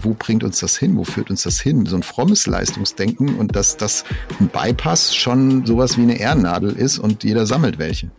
[0.00, 0.96] Und wo bringt uns das hin?
[0.96, 1.84] Wo führt uns das hin?
[1.84, 4.04] So ein frommes Leistungsdenken und dass das
[4.38, 8.10] ein Bypass schon sowas wie eine Ehrennadel ist und jeder sammelt welche.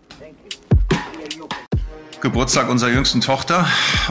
[2.22, 3.66] Geburtstag unserer jüngsten Tochter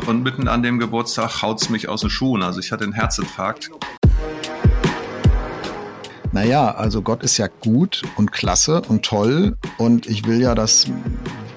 [0.06, 2.42] und mitten an dem Geburtstag haut es mich aus den Schuhen.
[2.42, 3.70] Also ich hatte einen Herzinfarkt.
[6.32, 10.86] Naja, also Gott ist ja gut und klasse und toll und ich will ja das,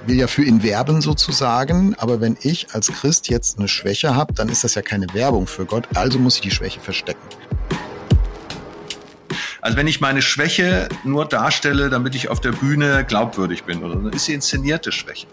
[0.06, 4.34] will ja für ihn werben sozusagen, aber wenn ich als Christ jetzt eine Schwäche habe,
[4.34, 7.22] dann ist das ja keine Werbung für Gott, also muss ich die Schwäche verstecken.
[9.62, 14.14] Also wenn ich meine Schwäche nur darstelle, damit ich auf der Bühne glaubwürdig bin, oder
[14.14, 15.26] ist sie inszenierte Schwäche.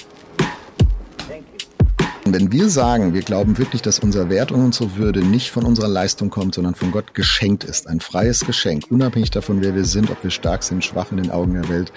[2.33, 5.89] Wenn wir sagen, wir glauben wirklich, dass unser Wert und unsere Würde nicht von unserer
[5.89, 10.11] Leistung kommt, sondern von Gott geschenkt ist, ein freies Geschenk, unabhängig davon, wer wir sind,
[10.11, 11.93] ob wir stark sind, schwach in den Augen der Welt.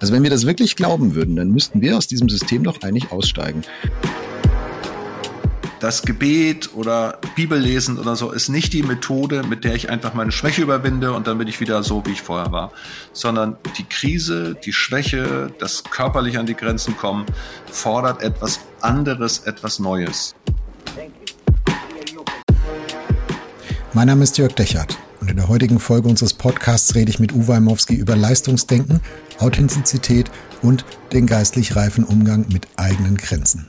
[0.00, 3.10] Also wenn wir das wirklich glauben würden, dann müssten wir aus diesem System doch eigentlich
[3.12, 3.62] aussteigen
[5.80, 10.32] das Gebet oder Bibellesen oder so ist nicht die Methode, mit der ich einfach meine
[10.32, 12.72] Schwäche überwinde und dann bin ich wieder so, wie ich vorher war,
[13.12, 17.26] sondern die Krise, die Schwäche, das körperlich an die Grenzen kommen,
[17.70, 20.34] fordert etwas anderes, etwas Neues.
[23.92, 27.32] Mein Name ist Jörg Dechert und in der heutigen Folge unseres Podcasts rede ich mit
[27.32, 29.00] Uwe Heimowski über Leistungsdenken,
[29.38, 30.30] Authentizität
[30.62, 33.68] und den geistlich reifen Umgang mit eigenen Grenzen.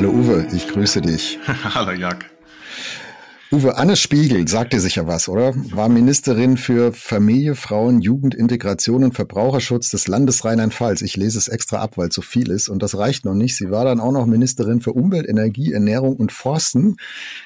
[0.00, 1.38] Hallo Uwe, ich grüße dich.
[1.46, 2.30] Hallo Jack.
[3.52, 5.52] Uwe, Anne Spiegel sagt dir sicher was, oder?
[5.54, 11.02] War Ministerin für Familie, Frauen, Jugend, Integration und Verbraucherschutz des Landes Rheinland-Pfalz.
[11.02, 12.70] Ich lese es extra ab, weil es so viel ist.
[12.70, 13.56] Und das reicht noch nicht.
[13.56, 16.96] Sie war dann auch noch Ministerin für Umwelt, Energie, Ernährung und Forsten.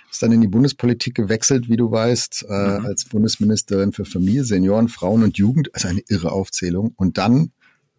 [0.09, 2.87] Ist dann in die Bundespolitik gewechselt, wie du weißt, äh, mhm.
[2.87, 5.75] als Bundesministerin für Familie, Senioren, Frauen und Jugend.
[5.75, 6.93] Also eine irre Aufzählung.
[6.95, 7.51] Und dann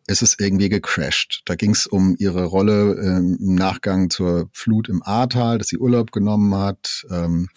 [0.07, 1.41] ist es irgendwie gecrashed.
[1.45, 5.77] Da ging es um ihre Rolle ähm, im Nachgang zur Flut im Ahrtal, dass sie
[5.77, 7.49] Urlaub genommen hat, ähm,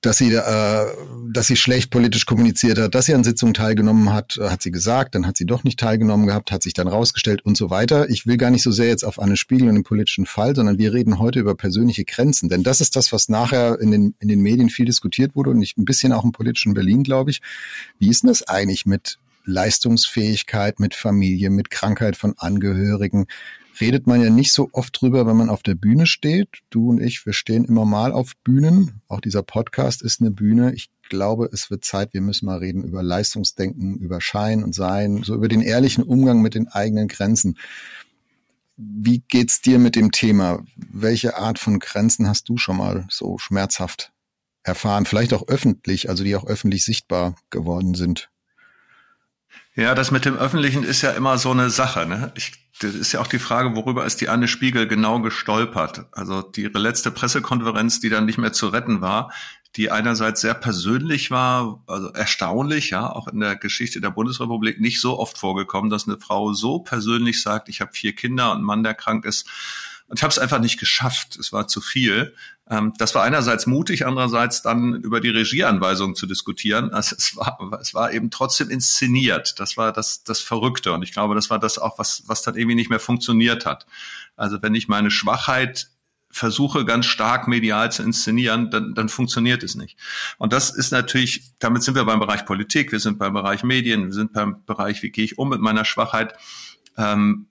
[0.00, 0.86] dass sie, äh,
[1.32, 4.70] dass sie schlecht politisch kommuniziert hat, dass sie an Sitzungen teilgenommen hat, äh, hat sie
[4.70, 8.08] gesagt, dann hat sie doch nicht teilgenommen gehabt, hat sich dann rausgestellt und so weiter.
[8.08, 10.78] Ich will gar nicht so sehr jetzt auf Anne Spiegel und den politischen Fall, sondern
[10.78, 14.28] wir reden heute über persönliche Grenzen, denn das ist das, was nachher in den, in
[14.28, 17.40] den Medien viel diskutiert wurde und nicht ein bisschen auch im politischen Berlin, glaube ich.
[17.98, 23.26] Wie ist denn das eigentlich mit Leistungsfähigkeit, mit Familie, mit Krankheit von Angehörigen.
[23.80, 26.48] Redet man ja nicht so oft drüber, wenn man auf der Bühne steht.
[26.68, 29.00] Du und ich, wir stehen immer mal auf Bühnen.
[29.08, 30.74] Auch dieser Podcast ist eine Bühne.
[30.74, 35.22] Ich glaube, es wird Zeit, wir müssen mal reden über Leistungsdenken, über Schein und Sein,
[35.22, 37.56] so über den ehrlichen Umgang mit den eigenen Grenzen.
[38.76, 40.62] Wie geht's dir mit dem Thema?
[40.76, 44.12] Welche Art von Grenzen hast du schon mal so schmerzhaft
[44.62, 45.06] erfahren?
[45.06, 48.28] Vielleicht auch öffentlich, also die auch öffentlich sichtbar geworden sind.
[49.78, 52.04] Ja, das mit dem Öffentlichen ist ja immer so eine Sache.
[52.04, 52.32] Ne?
[52.34, 52.50] Ich,
[52.80, 56.06] das ist ja auch die Frage, worüber ist die Anne Spiegel genau gestolpert?
[56.10, 59.32] Also ihre letzte Pressekonferenz, die dann nicht mehr zu retten war,
[59.76, 65.00] die einerseits sehr persönlich war, also erstaunlich, ja, auch in der Geschichte der Bundesrepublik nicht
[65.00, 68.66] so oft vorgekommen, dass eine Frau so persönlich sagt, ich habe vier Kinder und einen
[68.66, 69.48] Mann, der krank ist.
[70.08, 71.36] Und ich habe es einfach nicht geschafft.
[71.36, 72.34] Es war zu viel.
[72.68, 76.92] Ähm, das war einerseits mutig, andererseits dann über die Regieanweisungen zu diskutieren.
[76.92, 79.60] Also es war, es war eben trotzdem inszeniert.
[79.60, 80.92] Das war das, das Verrückte.
[80.92, 83.86] Und ich glaube, das war das auch, was, was dann irgendwie nicht mehr funktioniert hat.
[84.34, 85.88] Also wenn ich meine Schwachheit
[86.30, 89.98] versuche ganz stark medial zu inszenieren, dann, dann funktioniert es nicht.
[90.38, 94.06] Und das ist natürlich, damit sind wir beim Bereich Politik, wir sind beim Bereich Medien,
[94.06, 96.34] wir sind beim Bereich, wie gehe ich um mit meiner Schwachheit.
[96.96, 97.48] Ähm,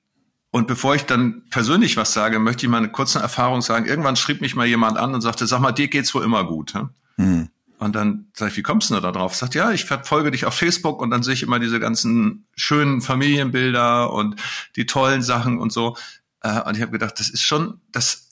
[0.58, 3.86] und bevor ich dann persönlich was sage, möchte ich mal eine kurze Erfahrung sagen.
[3.86, 6.74] Irgendwann schrieb mich mal jemand an und sagte, sag mal, dir geht's wohl immer gut.
[7.18, 7.50] Hm?
[7.78, 9.36] Und dann sage ich, wie kommst du da drauf?
[9.36, 13.02] Sagt, ja, ich verfolge dich auf Facebook und dann sehe ich immer diese ganzen schönen
[13.02, 14.42] Familienbilder und
[14.76, 15.96] die tollen Sachen und so.
[16.42, 18.27] Äh, und ich habe gedacht, das ist schon, das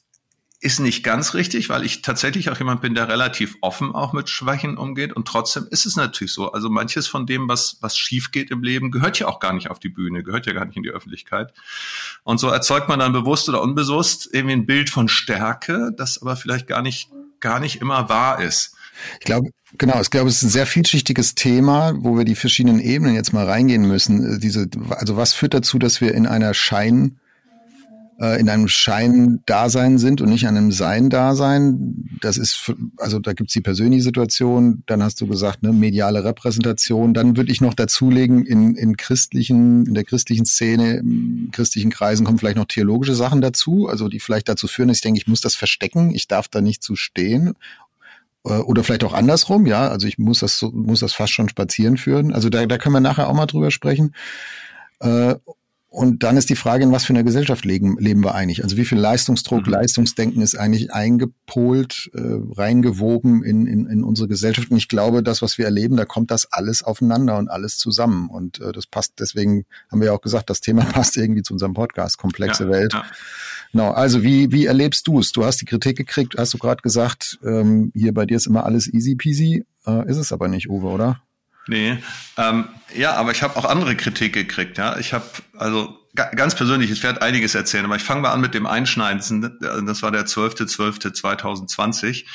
[0.61, 4.29] ist nicht ganz richtig, weil ich tatsächlich auch jemand bin, der relativ offen auch mit
[4.29, 5.13] Schwächen umgeht.
[5.13, 6.51] Und trotzdem ist es natürlich so.
[6.51, 9.69] Also manches von dem, was, was schief geht im Leben, gehört ja auch gar nicht
[9.69, 11.53] auf die Bühne, gehört ja gar nicht in die Öffentlichkeit.
[12.23, 16.35] Und so erzeugt man dann bewusst oder unbewusst irgendwie ein Bild von Stärke, das aber
[16.35, 17.09] vielleicht gar nicht,
[17.39, 18.75] gar nicht immer wahr ist.
[19.19, 22.79] Ich glaube, genau, ich glaube, es ist ein sehr vielschichtiges Thema, wo wir die verschiedenen
[22.79, 24.35] Ebenen jetzt mal reingehen müssen.
[24.35, 27.19] Äh, diese, also was führt dazu, dass wir in einer Schein,
[28.19, 32.17] äh, in einem Schein-Dasein sind und nicht in einem Sein-Dasein.
[32.21, 37.13] Das ist, also da gibt's die persönliche Situation, dann hast du gesagt, ne, mediale Repräsentation.
[37.13, 42.25] Dann würde ich noch dazulegen, in, in christlichen, in der christlichen Szene, in christlichen Kreisen
[42.25, 45.27] kommen vielleicht noch theologische Sachen dazu, also die vielleicht dazu führen, dass ich denke, ich
[45.27, 47.55] muss das verstecken, ich darf da nicht zu stehen
[48.45, 49.89] äh, oder vielleicht auch andersrum, ja.
[49.89, 52.33] Also ich muss das, muss das fast schon spazieren führen.
[52.33, 54.13] Also da, da können wir nachher auch mal drüber sprechen.
[55.95, 58.65] Und dann ist die Frage, in was für einer Gesellschaft leben, leben wir eigentlich?
[58.65, 59.71] Also wie viel Leistungsdruck, mhm.
[59.71, 64.71] Leistungsdenken ist eigentlich eingepolt, äh, reingewoben in, in, in unsere Gesellschaft?
[64.71, 68.29] Und ich glaube, das, was wir erleben, da kommt das alles aufeinander und alles zusammen.
[68.29, 71.53] Und äh, das passt, deswegen haben wir ja auch gesagt, das Thema passt irgendwie zu
[71.53, 72.93] unserem Podcast, komplexe ja, Welt.
[72.93, 73.05] Ja.
[73.71, 75.31] Genau, also wie, wie erlebst du es?
[75.31, 78.65] Du hast die Kritik gekriegt, hast du gerade gesagt, ähm, hier bei dir ist immer
[78.65, 79.65] alles easy peasy.
[79.87, 81.21] Äh, ist es aber nicht, Uwe, oder?
[81.67, 81.97] Nee,
[82.37, 84.77] ähm, ja, aber ich habe auch andere Kritik gekriegt.
[84.77, 85.25] Ja, ich habe
[85.57, 89.57] also ganz persönlich, ich werde einiges erzählen, aber ich fange mal an mit dem Einschneidendsten.
[89.85, 92.25] Das war der 12.12.2020.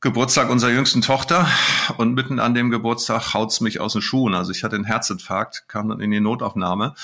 [0.00, 1.48] Geburtstag unserer jüngsten Tochter
[1.96, 4.34] und mitten an dem Geburtstag haut's mich aus den Schuhen.
[4.34, 6.94] Also ich hatte einen Herzinfarkt, kam dann in die Notaufnahme.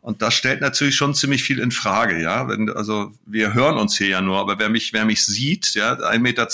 [0.00, 2.48] Und das stellt natürlich schon ziemlich viel in Frage, ja.
[2.48, 5.92] Wenn, also wir hören uns hier ja nur, aber wer mich, wer mich sieht, ja,
[5.92, 6.48] 1,92 Meter,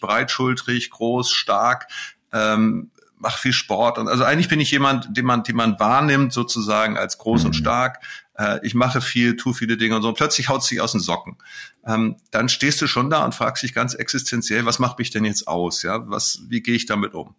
[0.00, 1.86] breitschultrig, groß, stark,
[2.32, 6.32] ähm, mache viel Sport und also eigentlich bin ich jemand, den man, den man wahrnimmt
[6.32, 7.46] sozusagen als groß mhm.
[7.46, 8.00] und stark.
[8.34, 10.08] Äh, ich mache viel, tue viele Dinge und so.
[10.08, 11.36] Und plötzlich haut sich aus den Socken.
[11.86, 15.24] Ähm, dann stehst du schon da und fragst dich ganz existenziell, was macht mich denn
[15.24, 15.82] jetzt aus?
[15.82, 17.34] Ja, was, wie gehe ich damit um?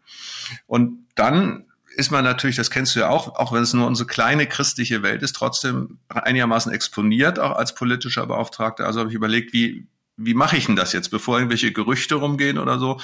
[0.66, 1.66] Und dann
[1.96, 5.02] ist man natürlich, das kennst du ja auch, auch wenn es nur unsere kleine christliche
[5.02, 8.86] Welt ist, trotzdem einigermaßen exponiert, auch als politischer Beauftragter.
[8.86, 12.58] Also habe ich überlegt, wie, wie mache ich denn das jetzt, bevor irgendwelche Gerüchte rumgehen
[12.58, 13.00] oder so,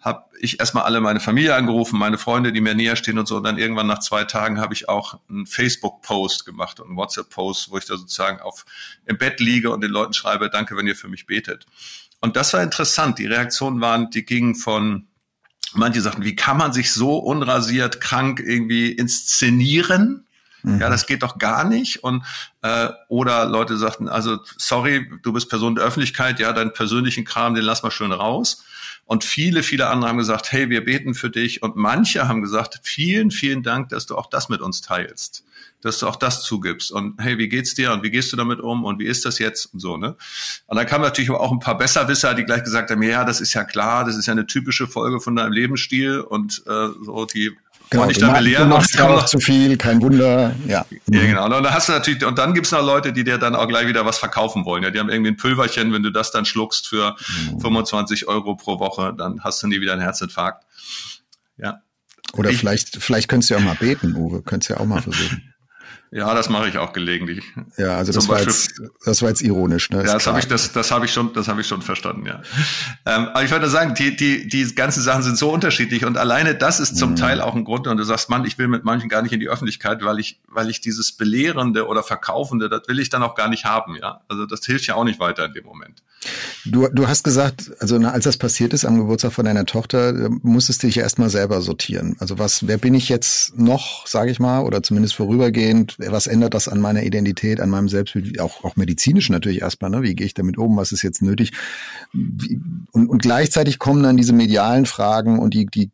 [0.00, 3.36] habe ich erstmal alle meine Familie angerufen, meine Freunde, die mir näher stehen und so.
[3.36, 7.70] Und dann irgendwann nach zwei Tagen habe ich auch einen Facebook-Post gemacht und einen WhatsApp-Post,
[7.70, 8.64] wo ich da sozusagen auf
[9.04, 11.66] im Bett liege und den Leuten schreibe, danke, wenn ihr für mich betet.
[12.20, 13.18] Und das war interessant.
[13.18, 15.06] Die Reaktionen waren, die gingen von
[15.74, 20.26] manche sagten, wie kann man sich so unrasiert krank irgendwie inszenieren?
[20.64, 20.80] Mhm.
[20.80, 22.02] Ja, das geht doch gar nicht.
[22.02, 22.24] Und
[22.62, 27.54] äh, oder Leute sagten, also sorry, du bist Person der Öffentlichkeit, ja, deinen persönlichen Kram,
[27.54, 28.64] den lass mal schön raus.
[29.06, 31.62] Und viele, viele andere haben gesagt, hey, wir beten für dich.
[31.62, 35.44] Und manche haben gesagt, vielen, vielen Dank, dass du auch das mit uns teilst,
[35.82, 36.90] dass du auch das zugibst.
[36.90, 39.38] Und hey, wie geht's dir und wie gehst du damit um und wie ist das
[39.38, 40.16] jetzt und so, ne?
[40.66, 43.52] Und dann kamen natürlich auch ein paar Besserwisser, die gleich gesagt haben, ja, das ist
[43.52, 47.54] ja klar, das ist ja eine typische Folge von deinem Lebensstil und äh, so, die
[47.90, 48.68] Genau, ich dann belehren.
[48.68, 50.54] Du machst ja auch zu viel, kein Wunder.
[50.66, 51.44] Ja, ja genau.
[51.44, 53.86] Und dann hast du natürlich, und dann gibt's noch Leute, die dir dann auch gleich
[53.86, 54.82] wieder was verkaufen wollen.
[54.82, 57.16] Ja, die haben irgendwie ein Pülverchen, wenn du das dann schluckst für
[57.52, 57.60] mhm.
[57.60, 60.64] 25 Euro pro Woche, dann hast du nie wieder einen Herzinfarkt.
[61.56, 61.82] Ja.
[62.32, 64.42] Oder ich, vielleicht, vielleicht könntest du ja auch mal beten, Uwe.
[64.42, 65.53] Könntest du ja auch mal versuchen.
[66.14, 67.42] Ja, das mache ich auch gelegentlich.
[67.76, 69.90] Ja, also das war, jetzt, das war jetzt ironisch.
[69.90, 69.96] Ne?
[69.96, 72.24] Ja, das habe ich, das, das habe ich schon, das habe ich schon verstanden.
[72.24, 72.40] Ja.
[73.04, 76.54] Ähm, aber ich wollte sagen, die, die, die ganzen Sachen sind so unterschiedlich und alleine
[76.54, 77.16] das ist zum mhm.
[77.16, 77.88] Teil auch ein Grund.
[77.88, 80.40] Und du sagst, Mann, ich will mit manchen gar nicht in die Öffentlichkeit, weil ich,
[80.46, 83.96] weil ich dieses belehrende oder verkaufende, das will ich dann auch gar nicht haben.
[84.00, 86.00] Ja, also das hilft ja auch nicht weiter in dem Moment.
[86.64, 90.82] Du, du hast gesagt, also als das passiert ist am Geburtstag von deiner Tochter, musstest
[90.82, 92.16] du dich ja erstmal selber sortieren.
[92.20, 95.96] Also was, wer bin ich jetzt noch, sage ich mal, oder zumindest vorübergehend?
[96.08, 100.02] Was ändert das an meiner Identität, an meinem Selbstbild, auch, auch medizinisch natürlich erstmal, ne?
[100.02, 100.76] Wie gehe ich damit um?
[100.76, 101.52] Was ist jetzt nötig?
[102.12, 105.90] Und, und gleichzeitig kommen dann diese medialen Fragen und die, die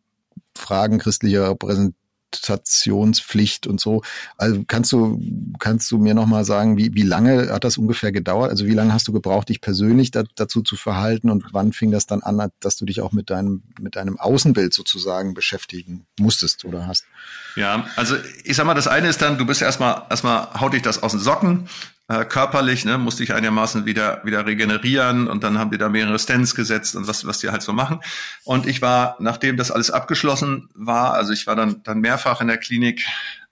[0.56, 1.99] Fragen christlicher Repräsentation
[2.30, 4.02] Repräsentationspflicht und so.
[4.36, 5.20] Also kannst du,
[5.58, 8.50] kannst du mir nochmal sagen, wie, wie lange hat das ungefähr gedauert?
[8.50, 11.90] Also wie lange hast du gebraucht, dich persönlich da, dazu zu verhalten und wann fing
[11.90, 16.64] das dann an, dass du dich auch mit deinem, mit deinem Außenbild sozusagen beschäftigen musstest
[16.64, 17.04] oder hast?
[17.56, 20.82] Ja, also ich sag mal, das eine ist dann, du bist erstmal, erstmal haut dich
[20.82, 21.68] das aus den Socken,
[22.10, 26.18] äh, körperlich, ne, musste ich einigermaßen wieder, wieder regenerieren und dann haben die da mehrere
[26.18, 28.00] Stents gesetzt und was, was die halt so machen.
[28.42, 32.48] Und ich war, nachdem das alles abgeschlossen war, also ich war dann, dann mehrfach in
[32.48, 33.06] der Klinik,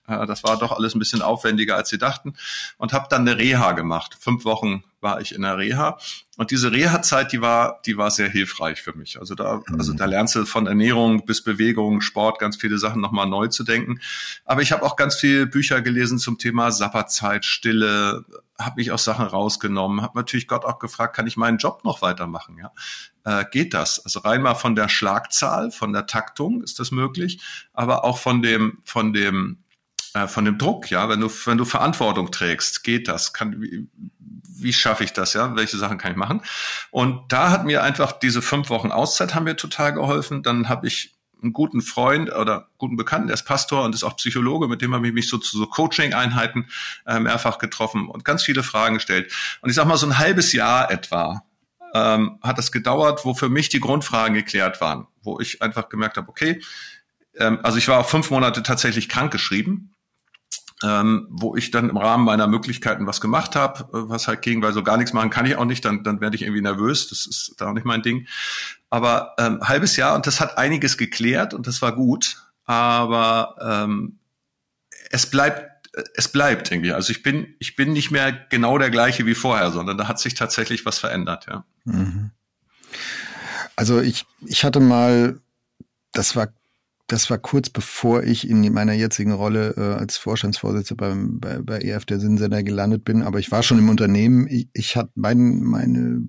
[0.09, 2.35] äh, das war doch alles ein bisschen aufwendiger, als sie dachten
[2.79, 4.17] und habe dann eine Reha gemacht.
[4.19, 5.97] Fünf Wochen war ich in der Reha.
[6.37, 9.21] Und diese Reha-Zeit, die war, die war sehr hilfreich für mich.
[9.21, 13.29] Also da, also da lernst du von Ernährung bis Bewegung, Sport, ganz viele Sachen nochmal
[13.29, 14.01] neu zu denken.
[14.45, 18.25] Aber ich habe auch ganz viele Bücher gelesen zum Thema Sabbatzeit, Stille,
[18.61, 22.03] habe mich aus Sachen rausgenommen, habe natürlich Gott auch gefragt, kann ich meinen Job noch
[22.03, 22.59] weitermachen?
[22.59, 22.73] Ja,
[23.25, 24.05] äh, geht das?
[24.05, 27.41] Also rein mal von der Schlagzahl, von der Taktung ist das möglich,
[27.73, 29.59] aber auch von dem, von dem
[30.15, 33.89] äh, von dem Druck, ja, wenn du, wenn du Verantwortung trägst, geht das, kann, wie,
[34.19, 36.43] wie schaffe ich das, ja, welche Sachen kann ich machen?
[36.91, 40.43] Und da hat mir einfach diese fünf Wochen Auszeit haben mir total geholfen.
[40.43, 44.17] Dann habe ich einen guten Freund oder guten Bekannten, der ist Pastor und ist auch
[44.17, 46.69] Psychologe, mit dem habe ich mich so zu so Coaching-Einheiten
[47.07, 49.33] äh, mehrfach getroffen und ganz viele Fragen gestellt.
[49.61, 51.45] Und ich sag mal, so ein halbes Jahr etwa
[51.95, 56.17] ähm, hat das gedauert, wo für mich die Grundfragen geklärt waren, wo ich einfach gemerkt
[56.17, 56.63] habe, okay,
[57.37, 59.95] ähm, also ich war auch fünf Monate tatsächlich krankgeschrieben
[60.83, 64.63] ähm, wo ich dann im Rahmen meiner Möglichkeiten was gemacht habe, äh, was halt ging,
[64.63, 67.09] weil so gar nichts machen kann ich auch nicht, dann, dann werde ich irgendwie nervös,
[67.09, 68.27] das ist da auch nicht mein Ding.
[68.91, 74.19] Aber ähm, halbes Jahr und das hat einiges geklärt und das war gut, aber ähm,
[75.11, 75.69] es bleibt
[76.15, 76.93] es bleibt irgendwie.
[76.93, 80.21] Also ich bin ich bin nicht mehr genau der gleiche wie vorher, sondern da hat
[80.21, 81.65] sich tatsächlich was verändert, ja.
[81.85, 82.31] Mhm.
[83.77, 85.39] Also ich ich hatte mal
[86.13, 86.49] das war
[87.09, 91.81] das war kurz bevor ich in meiner jetzigen Rolle äh, als Vorstandsvorsitzender beim, bei, bei
[91.81, 93.23] EF der Sinnsender gelandet bin.
[93.23, 94.47] Aber ich war schon im Unternehmen.
[94.47, 96.29] Ich, ich hatte mein, meine,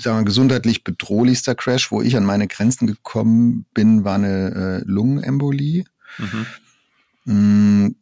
[0.00, 4.84] sagen wir, gesundheitlich bedrohlichster Crash, wo ich an meine Grenzen gekommen bin, war eine äh,
[4.84, 5.84] Lungenembolie.
[6.18, 6.46] Mhm.
[7.30, 7.94] Mm,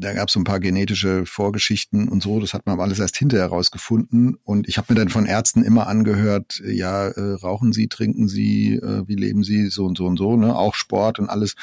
[0.00, 2.38] da gab es so ein paar genetische Vorgeschichten und so.
[2.38, 4.36] Das hat man aber alles erst hinterher rausgefunden.
[4.44, 8.74] Und ich habe mir dann von Ärzten immer angehört, ja, äh, rauchen Sie, trinken Sie,
[8.74, 10.54] äh, wie leben Sie, so und so und so, ne?
[10.54, 11.56] Auch Sport und alles.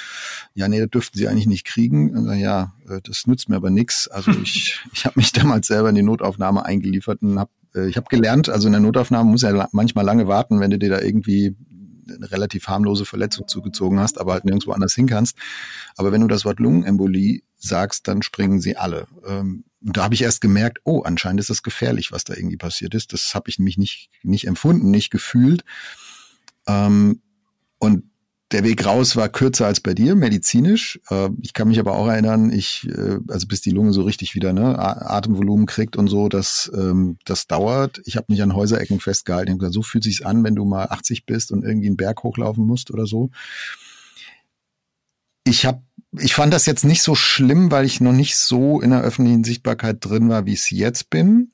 [0.53, 2.13] Ja, nee, das dürften Sie eigentlich nicht kriegen.
[2.17, 4.09] Also, ja, äh, das nützt mir aber nichts.
[4.09, 7.95] Also ich, ich habe mich damals selber in die Notaufnahme eingeliefert und habe äh, ich
[7.95, 10.99] habe gelernt, also in der Notaufnahme muss ja manchmal lange warten, wenn du dir da
[10.99, 11.55] irgendwie
[12.13, 15.37] eine relativ harmlose Verletzung zugezogen hast, aber halt nirgendwo anders hin kannst.
[15.95, 19.07] Aber wenn du das Wort Lungenembolie sagst, dann springen sie alle.
[19.25, 22.93] Ähm, da habe ich erst gemerkt, oh, anscheinend ist das gefährlich, was da irgendwie passiert
[22.93, 23.13] ist.
[23.13, 25.63] Das habe ich nämlich nicht, nicht empfunden, nicht gefühlt.
[26.67, 27.21] Ähm,
[27.79, 28.05] und
[28.53, 30.99] der Weg raus war kürzer als bei dir, medizinisch.
[31.09, 34.35] Äh, ich kann mich aber auch erinnern, ich, äh, also bis die Lunge so richtig
[34.35, 38.01] wieder ne, Atemvolumen kriegt und so, das, ähm, das dauert.
[38.05, 39.51] Ich habe mich an Häuserecken festgehalten.
[39.51, 42.23] Ich gesagt, so fühlt sich's an, wenn du mal 80 bist und irgendwie einen Berg
[42.23, 43.31] hochlaufen musst oder so.
[45.43, 45.81] Ich habe
[46.19, 49.43] ich fand das jetzt nicht so schlimm, weil ich noch nicht so in der öffentlichen
[49.43, 51.51] Sichtbarkeit drin war, wie ich es jetzt bin.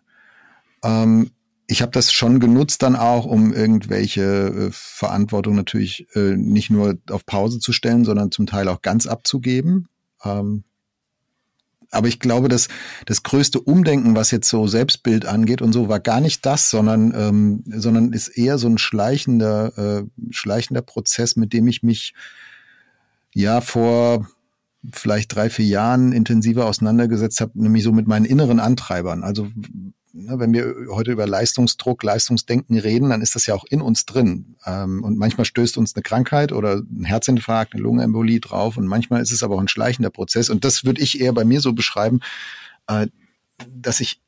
[0.83, 1.31] Ähm,
[1.71, 6.97] ich habe das schon genutzt dann auch, um irgendwelche äh, Verantwortung natürlich äh, nicht nur
[7.11, 9.87] auf Pause zu stellen, sondern zum Teil auch ganz abzugeben.
[10.25, 10.63] Ähm,
[11.91, 12.69] aber ich glaube, dass
[13.05, 17.13] das größte Umdenken, was jetzt so Selbstbild angeht und so, war gar nicht das, sondern
[17.15, 22.15] ähm, sondern ist eher so ein schleichender äh, schleichender Prozess, mit dem ich mich
[23.33, 24.27] ja vor
[24.91, 29.23] vielleicht drei vier Jahren intensiver auseinandergesetzt habe, nämlich so mit meinen inneren Antreibern.
[29.23, 29.49] Also
[30.13, 34.55] wenn wir heute über Leistungsdruck, Leistungsdenken reden, dann ist das ja auch in uns drin.
[34.65, 39.21] Ähm, und manchmal stößt uns eine Krankheit oder ein Herzinfarkt, eine Lungenembolie drauf und manchmal
[39.21, 40.49] ist es aber auch ein schleichender Prozess.
[40.49, 42.21] Und das würde ich eher bei mir so beschreiben,
[42.87, 43.07] äh,
[43.67, 44.21] dass ich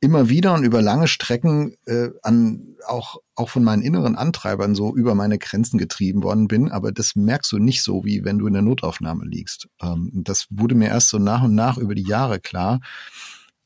[0.00, 4.94] immer wieder und über lange Strecken äh, an auch auch von meinen inneren Antreibern so
[4.94, 8.46] über meine Grenzen getrieben worden bin, aber das merkst du nicht so, wie wenn du
[8.46, 9.68] in der Notaufnahme liegst.
[9.82, 12.80] Ähm, das wurde mir erst so nach und nach über die Jahre klar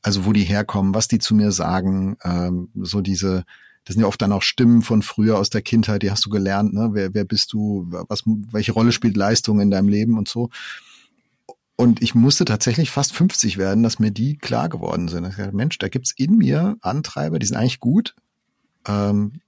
[0.01, 3.43] also wo die herkommen, was die zu mir sagen, ähm, so diese,
[3.85, 6.29] das sind ja oft dann auch Stimmen von früher aus der Kindheit, die hast du
[6.29, 6.89] gelernt, ne?
[6.93, 10.49] Wer, wer bist du, was, welche Rolle spielt Leistung in deinem Leben und so.
[11.75, 15.25] Und ich musste tatsächlich fast 50 werden, dass mir die klar geworden sind.
[15.25, 18.15] Ich dachte, Mensch, da gibt's in mir Antreiber, die sind eigentlich gut.
[18.85, 19.39] Ähm,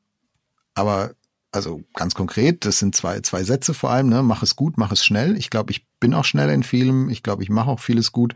[0.73, 1.11] aber
[1.51, 4.23] also ganz konkret, das sind zwei, zwei Sätze vor allem, ne?
[4.23, 5.35] Mach es gut, mach es schnell.
[5.37, 7.09] Ich glaube, ich bin auch schnell in vielem.
[7.09, 8.33] Ich glaube, ich mache auch vieles gut.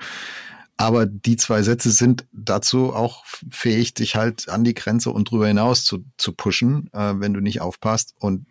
[0.78, 5.48] Aber die zwei Sätze sind dazu auch fähig, dich halt an die Grenze und drüber
[5.48, 8.14] hinaus zu, zu pushen, äh, wenn du nicht aufpasst.
[8.20, 8.46] Und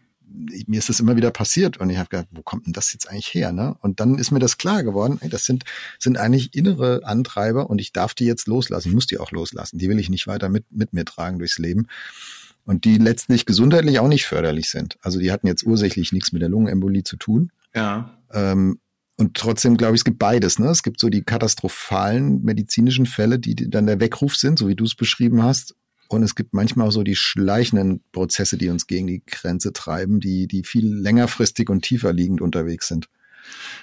[0.67, 3.09] mir ist das immer wieder passiert und ich habe gedacht, wo kommt denn das jetzt
[3.09, 3.53] eigentlich her?
[3.53, 3.77] Ne?
[3.81, 5.65] Und dann ist mir das klar geworden, ey, das sind,
[5.99, 8.89] sind eigentlich innere Antreiber und ich darf die jetzt loslassen.
[8.89, 9.79] Ich muss die auch loslassen.
[9.79, 11.89] Die will ich nicht weiter mit, mit mir tragen durchs Leben.
[12.65, 14.97] Und die letztlich gesundheitlich auch nicht förderlich sind.
[15.03, 17.53] Also die hatten jetzt ursächlich nichts mit der Lungenembolie zu tun.
[17.75, 18.19] Ja.
[18.33, 18.79] Ähm,
[19.17, 20.59] und trotzdem glaube ich, es gibt beides.
[20.59, 20.69] Ne?
[20.69, 24.85] Es gibt so die katastrophalen medizinischen Fälle, die dann der Weckruf sind, so wie du
[24.85, 25.75] es beschrieben hast.
[26.09, 30.21] Und es gibt manchmal auch so die schleichenden Prozesse, die uns gegen die Grenze treiben,
[30.21, 33.09] die, die viel längerfristig und tiefer liegend unterwegs sind.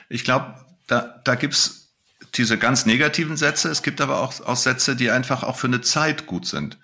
[0.10, 0.56] Ich glaube,
[0.88, 1.94] da, da gibt's
[2.36, 3.70] diese ganz negativen Sätze.
[3.70, 6.78] Es gibt aber auch, auch Sätze, die einfach auch für eine Zeit gut sind.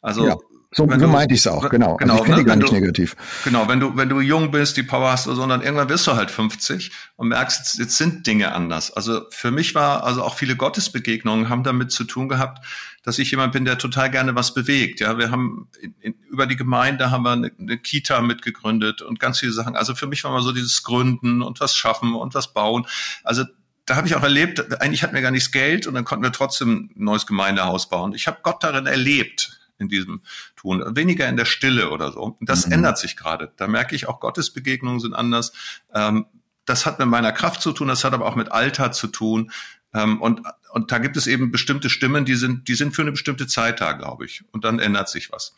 [0.00, 0.36] Also ja.
[0.74, 1.96] So, so meinte ich es auch, genau.
[1.96, 3.16] genau also ich finde ne, gar nicht du, negativ.
[3.44, 6.06] Genau, wenn du, wenn du jung bist, die Power hast oder so, dann irgendwann wirst
[6.08, 8.90] du halt 50 und merkst, jetzt, jetzt sind Dinge anders.
[8.90, 12.66] Also für mich war, also auch viele Gottesbegegnungen haben damit zu tun gehabt,
[13.04, 14.98] dass ich jemand bin, der total gerne was bewegt.
[14.98, 19.20] Ja, wir haben in, in, über die Gemeinde haben wir eine, eine Kita mitgegründet und
[19.20, 19.76] ganz viele Sachen.
[19.76, 22.86] Also für mich war mal so dieses Gründen und was schaffen und was bauen.
[23.22, 23.44] Also
[23.86, 26.32] da habe ich auch erlebt, eigentlich hatten wir gar nichts Geld und dann konnten wir
[26.32, 28.14] trotzdem ein neues Gemeindehaus bauen.
[28.14, 30.22] Ich habe Gott darin erlebt, in diesem
[30.56, 32.36] Tun, weniger in der Stille oder so.
[32.38, 32.72] Und das mhm.
[32.72, 33.52] ändert sich gerade.
[33.56, 35.52] Da merke ich auch, Gottesbegegnungen sind anders.
[35.92, 36.26] Ähm,
[36.64, 39.50] das hat mit meiner Kraft zu tun, das hat aber auch mit Alter zu tun.
[39.92, 43.12] Ähm, und, und da gibt es eben bestimmte Stimmen, die sind, die sind für eine
[43.12, 44.44] bestimmte Zeit da, glaube ich.
[44.52, 45.54] Und dann ändert sich was.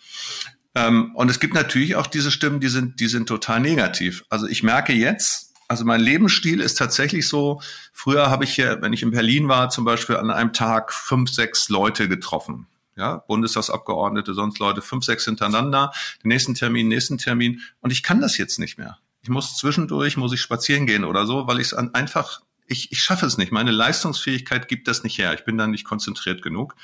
[0.74, 4.24] Ähm, und es gibt natürlich auch diese Stimmen, die sind, die sind total negativ.
[4.28, 7.60] Also ich merke jetzt, also mein Lebensstil ist tatsächlich so,
[7.92, 11.30] früher habe ich hier, wenn ich in Berlin war, zum Beispiel an einem Tag fünf,
[11.30, 12.66] sechs Leute getroffen.
[12.96, 15.92] Ja, Bundestagsabgeordnete, sonst Leute, fünf, sechs hintereinander,
[16.24, 17.60] den nächsten Termin, nächsten Termin.
[17.80, 18.98] Und ich kann das jetzt nicht mehr.
[19.20, 23.00] Ich muss zwischendurch, muss ich spazieren gehen oder so, weil ich es einfach ich, ich
[23.00, 23.52] schaffe es nicht.
[23.52, 25.34] Meine Leistungsfähigkeit gibt das nicht her.
[25.34, 26.74] Ich bin dann nicht konzentriert genug.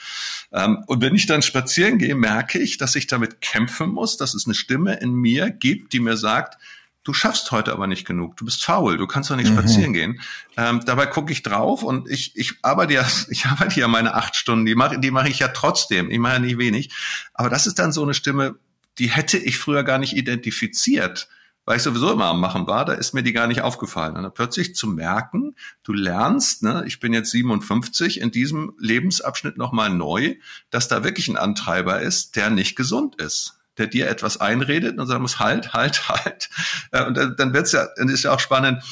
[0.52, 4.34] Ähm, und wenn ich dann spazieren gehe, merke ich, dass ich damit kämpfen muss, dass
[4.34, 6.58] es eine Stimme in mir gibt, die mir sagt,
[7.04, 9.58] du schaffst heute aber nicht genug, du bist faul, du kannst doch nicht mhm.
[9.58, 10.20] spazieren gehen.
[10.56, 14.36] Ähm, dabei gucke ich drauf und ich, ich arbeite ja, ich arbeite ja meine acht
[14.36, 16.90] Stunden, die mache die mache ich ja trotzdem, ich mache ja nicht wenig.
[17.34, 18.56] Aber das ist dann so eine Stimme,
[18.98, 21.28] die hätte ich früher gar nicht identifiziert
[21.64, 24.16] weil ich sowieso immer am Machen war, da ist mir die gar nicht aufgefallen.
[24.16, 25.54] Und dann plötzlich zu merken,
[25.84, 30.34] du lernst, ne, ich bin jetzt 57, in diesem Lebensabschnitt nochmal neu,
[30.70, 35.06] dass da wirklich ein Antreiber ist, der nicht gesund ist der dir etwas einredet und
[35.06, 36.50] sagen muss, halt, halt, halt.
[36.90, 38.82] Äh, und dann wird's ja, dann ist ja auch spannend.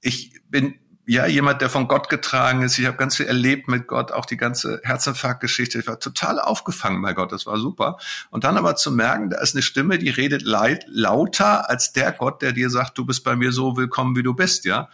[0.00, 2.78] Ich bin ja, jemand, der von Gott getragen ist.
[2.78, 5.78] Ich habe ganz viel erlebt mit Gott, auch die ganze Herzinfarktgeschichte.
[5.80, 7.98] Ich war total aufgefangen bei Gott, das war super.
[8.30, 12.12] Und dann aber zu merken, da ist eine Stimme, die redet leid, lauter als der
[12.12, 14.88] Gott, der dir sagt, du bist bei mir so willkommen, wie du bist, ja.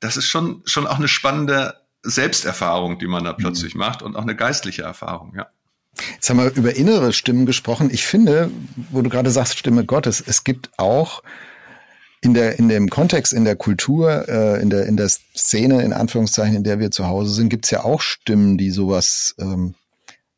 [0.00, 3.80] Das ist schon, schon auch eine spannende Selbsterfahrung, die man da plötzlich mhm.
[3.80, 5.46] macht und auch eine geistliche Erfahrung, ja.
[6.14, 7.90] Jetzt haben wir über innere Stimmen gesprochen.
[7.92, 8.50] Ich finde,
[8.90, 11.22] wo du gerade sagst, Stimme Gottes, es gibt auch
[12.24, 15.92] in der in dem Kontext in der Kultur äh, in der in der Szene in
[15.92, 19.74] Anführungszeichen in der wir zu Hause sind gibt's ja auch Stimmen die sowas ähm,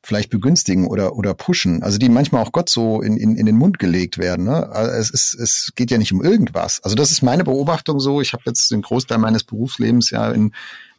[0.03, 3.57] vielleicht begünstigen oder oder pushen also die manchmal auch Gott so in in, in den
[3.57, 4.69] Mund gelegt werden ne?
[4.71, 8.21] also es ist es geht ja nicht um irgendwas also das ist meine Beobachtung so
[8.21, 10.53] ich habe jetzt den Großteil meines Berufslebens ja in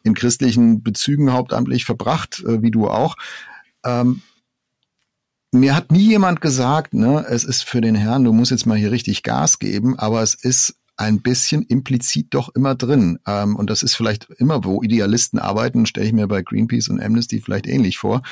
[0.04, 3.16] in christlichen Bezügen hauptamtlich verbracht äh, wie du auch
[3.84, 4.22] ähm,
[5.52, 8.76] mir hat nie jemand gesagt, ne, es ist für den Herrn, du musst jetzt mal
[8.76, 13.18] hier richtig Gas geben, aber es ist ein bisschen implizit doch immer drin.
[13.26, 17.00] Ähm, und das ist vielleicht immer, wo Idealisten arbeiten, stelle ich mir bei Greenpeace und
[17.00, 18.22] Amnesty vielleicht ähnlich vor.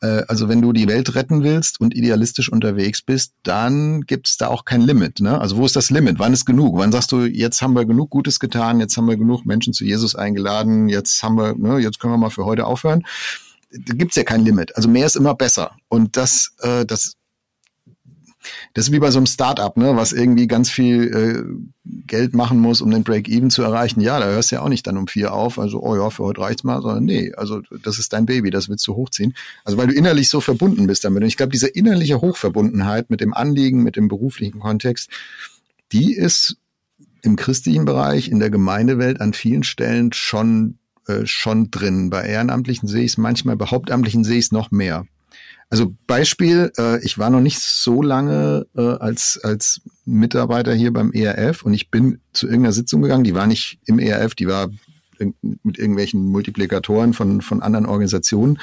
[0.00, 4.48] Äh, also wenn du die Welt retten willst und idealistisch unterwegs bist, dann gibt's da
[4.48, 5.20] auch kein Limit.
[5.20, 5.38] Ne?
[5.38, 6.18] Also wo ist das Limit?
[6.18, 6.78] Wann ist genug?
[6.78, 9.84] Wann sagst du, jetzt haben wir genug Gutes getan, jetzt haben wir genug Menschen zu
[9.84, 13.04] Jesus eingeladen, jetzt haben wir, ne, jetzt können wir mal für heute aufhören
[13.70, 14.76] da gibt's ja kein Limit.
[14.76, 15.72] Also mehr ist immer besser.
[15.88, 17.16] Und das, äh, das,
[18.74, 21.04] das ist wie bei so einem Startup, ne, was irgendwie ganz viel
[21.84, 24.00] äh, Geld machen muss, um den Break-Even zu erreichen.
[24.00, 26.24] Ja, da hörst du ja auch nicht dann um vier auf, also, oh ja, für
[26.24, 29.34] heute reicht's mal, sondern nee, also das ist dein Baby, das willst du hochziehen.
[29.64, 31.22] Also weil du innerlich so verbunden bist damit.
[31.22, 35.10] Und ich glaube, diese innerliche Hochverbundenheit mit dem Anliegen, mit dem beruflichen Kontext,
[35.92, 36.56] die ist
[37.22, 40.78] im christlichen Bereich, in der Gemeindewelt an vielen Stellen schon
[41.08, 42.10] äh, schon drin.
[42.10, 45.06] Bei Ehrenamtlichen sehe ich es manchmal, bei Hauptamtlichen sehe ich es noch mehr.
[45.70, 51.12] Also Beispiel, äh, ich war noch nicht so lange äh, als, als Mitarbeiter hier beim
[51.12, 54.68] ERF und ich bin zu irgendeiner Sitzung gegangen, die war nicht im ERF, die war
[55.62, 58.58] mit irgendwelchen Multiplikatoren von, von anderen Organisationen.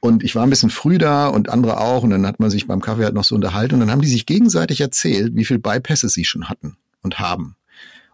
[0.00, 2.04] Und ich war ein bisschen früh da und andere auch.
[2.04, 3.74] Und dann hat man sich beim Kaffee halt noch so unterhalten.
[3.74, 7.57] Und dann haben die sich gegenseitig erzählt, wie viel Bypasses sie schon hatten und haben.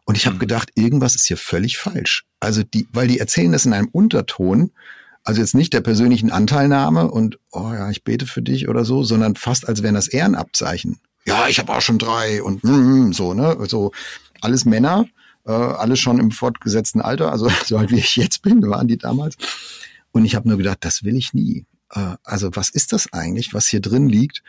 [0.05, 0.41] Und ich habe mhm.
[0.41, 2.25] gedacht, irgendwas ist hier völlig falsch.
[2.41, 4.71] Also die, weil die erzählen das in einem Unterton,
[5.23, 9.03] also jetzt nicht der persönlichen Anteilnahme und oh ja, ich bete für dich oder so,
[9.03, 10.99] sondern fast als wären das Ehrenabzeichen.
[11.27, 13.57] Ja, ich habe auch schon drei und mm, so, ne?
[13.67, 13.93] So
[14.43, 15.07] alles Männer,
[15.47, 18.99] äh, alles schon im fortgesetzten Alter, also so halt wie ich jetzt bin, waren die
[18.99, 19.37] damals.
[20.13, 21.65] Und ich habe nur gedacht, das will ich nie.
[21.91, 24.43] Äh, also was ist das eigentlich, was hier drin liegt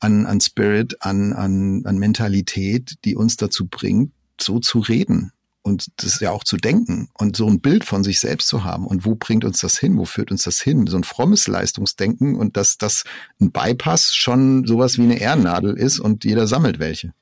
[0.00, 5.32] an, an Spirit, an, an, an Mentalität, die uns dazu bringt, so zu reden
[5.66, 8.86] und das ja auch zu denken und so ein Bild von sich selbst zu haben.
[8.86, 9.98] Und wo bringt uns das hin?
[9.98, 10.86] Wo führt uns das hin?
[10.86, 13.04] So ein frommes Leistungsdenken und dass das
[13.40, 17.12] ein Bypass schon sowas wie eine Ehrennadel ist und jeder sammelt welche.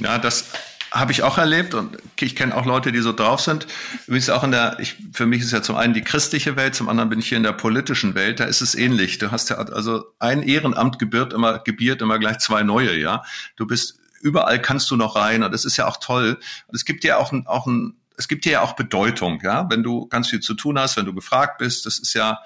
[0.00, 0.44] Ja, das
[0.90, 3.66] habe ich auch erlebt und ich kenne auch Leute, die so drauf sind.
[4.06, 6.90] Übrigens auch in der, ich, für mich ist ja zum einen die christliche Welt, zum
[6.90, 9.16] anderen bin ich hier in der politischen Welt, da ist es ähnlich.
[9.16, 13.24] Du hast ja, also ein Ehrenamt gebiert immer, gebiert immer gleich zwei neue, ja.
[13.56, 16.38] Du bist überall kannst du noch rein und das ist ja auch toll.
[16.66, 19.82] Und es gibt ja auch ein, auch ein, es gibt ja auch Bedeutung, ja, wenn
[19.82, 22.40] du ganz viel zu tun hast, wenn du gefragt bist, das ist ja,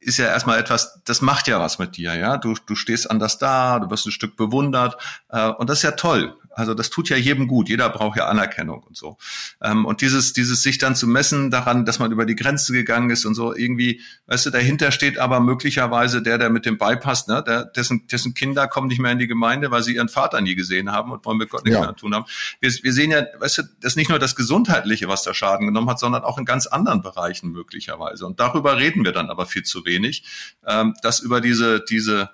[0.00, 2.36] ist ja erstmal etwas, das macht ja was mit dir, ja.
[2.36, 4.96] Du, du stehst anders da, du wirst ein Stück bewundert
[5.30, 6.36] äh, und das ist ja toll.
[6.56, 7.68] Also das tut ja jedem gut.
[7.68, 9.18] Jeder braucht ja Anerkennung und so.
[9.62, 13.10] Ähm, und dieses, dieses sich dann zu messen daran, dass man über die Grenze gegangen
[13.10, 17.28] ist und so irgendwie, weißt du, dahinter steht aber möglicherweise der, der mit dem beipasst,
[17.28, 20.40] ne, der, dessen, dessen Kinder kommen nicht mehr in die Gemeinde, weil sie ihren Vater
[20.40, 21.84] nie gesehen haben und wollen mit Gott nichts ja.
[21.84, 22.26] mehr tun haben.
[22.60, 25.66] Wir, wir sehen ja, weißt du, das ist nicht nur das Gesundheitliche, was da Schaden
[25.66, 28.26] genommen hat, sondern auch in ganz anderen Bereichen möglicherweise.
[28.26, 30.24] Und darüber reden wir dann aber viel zu wenig,
[30.66, 32.30] ähm, dass über diese, diese,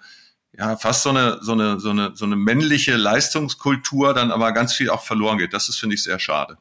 [0.58, 4.74] ja, fast so eine, so eine, so eine, so eine männliche Leistungskultur dann aber ganz
[4.74, 5.52] viel auch verloren geht.
[5.52, 6.58] Das ist, finde ich, sehr schade.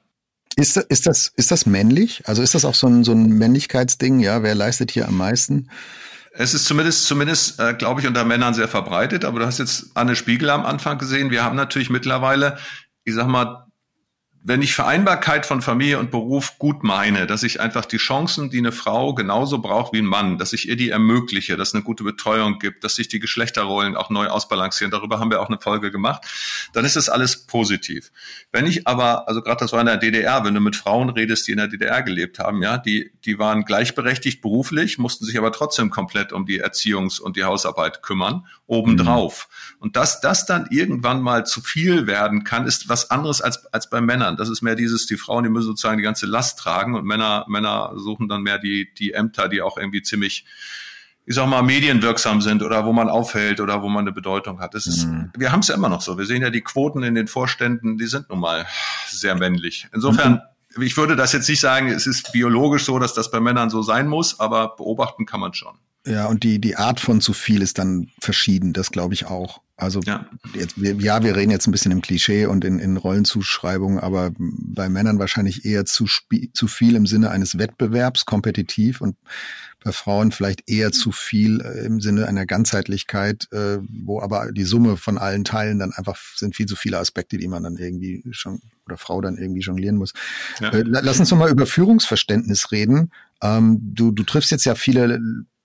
[0.55, 2.23] Ist, ist, das, ist das männlich?
[2.27, 4.19] Also ist das auch so ein, so ein Männlichkeitsding?
[4.19, 5.69] Ja, wer leistet hier am meisten?
[6.33, 9.25] Es ist zumindest, zumindest äh, glaube ich, unter Männern sehr verbreitet.
[9.25, 11.31] Aber du hast jetzt Anne Spiegel am Anfang gesehen.
[11.31, 12.57] Wir haben natürlich mittlerweile,
[13.05, 13.68] ich sag mal,
[14.49, 18.57] wenn ich Vereinbarkeit von Familie und Beruf gut meine, dass ich einfach die Chancen, die
[18.57, 21.83] eine Frau genauso braucht wie ein Mann, dass ich ihr die ermögliche, dass es eine
[21.83, 25.59] gute Betreuung gibt, dass sich die Geschlechterrollen auch neu ausbalancieren, darüber haben wir auch eine
[25.59, 26.23] Folge gemacht,
[26.73, 28.11] dann ist das alles positiv.
[28.51, 31.47] Wenn ich aber, also gerade das war in der DDR, wenn du mit Frauen redest,
[31.47, 35.51] die in der DDR gelebt haben, ja, die, die waren gleichberechtigt beruflich, mussten sich aber
[35.51, 39.47] trotzdem komplett um die Erziehungs- und die Hausarbeit kümmern, obendrauf.
[39.47, 39.83] Mhm.
[39.83, 43.91] Und dass das dann irgendwann mal zu viel werden kann, ist was anderes als, als
[43.91, 44.38] bei Männern.
[44.39, 47.45] Das ist mehr dieses, die Frauen, die müssen sozusagen die ganze Last tragen und Männer,
[47.47, 50.45] Männer suchen dann mehr die, die Ämter, die auch irgendwie ziemlich,
[51.25, 54.73] ich sag mal, medienwirksam sind oder wo man aufhält oder wo man eine Bedeutung hat.
[54.73, 55.31] Das ist, mhm.
[55.37, 56.17] wir haben es ja immer noch so.
[56.17, 58.65] Wir sehen ja die Quoten in den Vorständen, die sind nun mal
[59.07, 59.87] sehr männlich.
[59.93, 60.41] Insofern,
[60.75, 60.83] mhm.
[60.83, 63.81] ich würde das jetzt nicht sagen, es ist biologisch so, dass das bei Männern so
[63.81, 65.77] sein muss, aber beobachten kann man schon.
[66.05, 69.61] Ja, und die, die Art von zu viel ist dann verschieden, das glaube ich auch.
[69.79, 70.27] Also ja.
[70.53, 74.89] Jetzt, ja, wir reden jetzt ein bisschen im Klischee und in, in Rollenzuschreibungen, aber bei
[74.89, 76.05] Männern wahrscheinlich eher zu,
[76.53, 79.15] zu viel im Sinne eines Wettbewerbs, kompetitiv und
[79.81, 84.65] bei Frauen vielleicht eher zu viel äh, im Sinne einer Ganzheitlichkeit, äh, wo aber die
[84.65, 88.21] Summe von allen Teilen dann einfach sind viel zu viele Aspekte, die man dann irgendwie
[88.31, 90.11] schon oder Frau dann irgendwie jonglieren muss.
[90.59, 90.71] Ja.
[90.71, 93.11] Äh, lass uns noch mal über Führungsverständnis reden.
[93.41, 95.21] Ähm, du, du triffst jetzt ja viele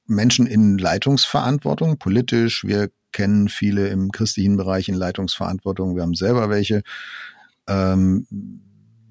[0.06, 2.64] Menschen in Leitungsverantwortung, politisch.
[2.64, 5.96] Wir kennen viele im christlichen Bereich in Leitungsverantwortung.
[5.96, 6.82] Wir haben selber welche.
[7.66, 8.26] Ähm,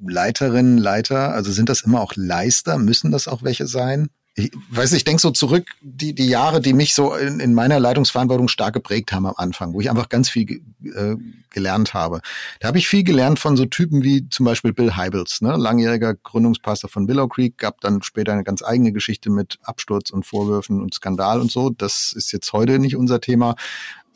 [0.05, 2.77] Leiterinnen, Leiter, also sind das immer auch Leister?
[2.77, 4.09] Müssen das auch welche sein?
[4.35, 7.79] Ich weiß, ich denke so zurück, die, die Jahre, die mich so in, in meiner
[7.79, 11.15] Leitungsverantwortung stark geprägt haben am Anfang, wo ich einfach ganz viel äh,
[11.51, 12.19] gelernt habe.
[12.59, 15.55] Da habe ich viel gelernt von so Typen wie zum Beispiel Bill Heibels, ne?
[15.55, 20.25] langjähriger Gründungspastor von Willow Creek, gab dann später eine ganz eigene Geschichte mit Absturz und
[20.25, 21.69] Vorwürfen und Skandal und so.
[21.69, 23.55] Das ist jetzt heute nicht unser Thema.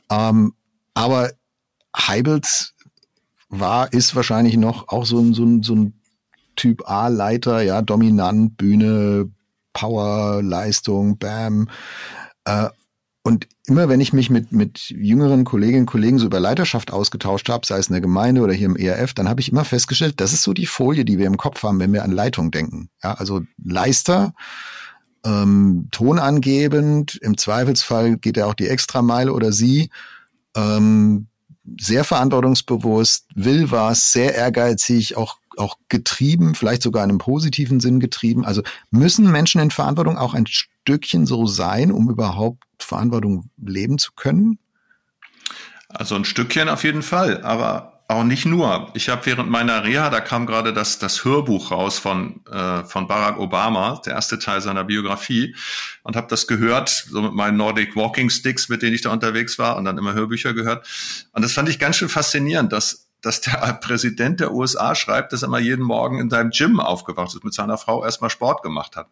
[0.10, 0.53] Ähm,
[0.95, 1.32] aber
[1.95, 2.73] Heibels
[3.49, 5.93] war, ist wahrscheinlich noch auch so ein, so ein, so ein
[6.56, 9.30] Typ A-Leiter, ja, dominant, Bühne,
[9.78, 11.70] Power, Leistung, Bam.
[12.46, 12.70] Äh,
[13.22, 17.48] und immer wenn ich mich mit, mit jüngeren Kolleginnen und Kollegen so über Leiterschaft ausgetauscht
[17.50, 20.20] habe, sei es in der Gemeinde oder hier im ERF, dann habe ich immer festgestellt,
[20.20, 22.90] das ist so die Folie, die wir im Kopf haben, wenn wir an Leitung denken.
[23.04, 24.34] Ja, also Leister,
[25.24, 29.92] ähm, tonangebend, im Zweifelsfall geht er auch die Extrameile oder sie,
[30.56, 31.28] ähm,
[31.80, 38.00] sehr verantwortungsbewusst, will was, sehr ehrgeizig, auch auch getrieben, vielleicht sogar in einem positiven Sinn
[38.00, 38.46] getrieben.
[38.46, 44.12] Also müssen Menschen in Verantwortung auch ein Stückchen so sein, um überhaupt Verantwortung leben zu
[44.15, 44.60] können?
[45.89, 48.89] Also ein Stückchen auf jeden Fall, aber auch nicht nur.
[48.93, 53.08] Ich habe während meiner Reha, da kam gerade das, das Hörbuch raus von, äh, von
[53.08, 55.56] Barack Obama, der erste Teil seiner Biografie,
[56.04, 59.60] und habe das gehört, so mit meinen Nordic Walking Sticks, mit denen ich da unterwegs
[59.60, 60.88] war und dann immer Hörbücher gehört.
[61.34, 65.43] Und das fand ich ganz schön faszinierend, dass dass der Präsident der USA schreibt, dass
[65.43, 68.95] er mal jeden Morgen in seinem Gym aufgewacht ist, mit seiner Frau erstmal Sport gemacht
[68.95, 69.08] hat.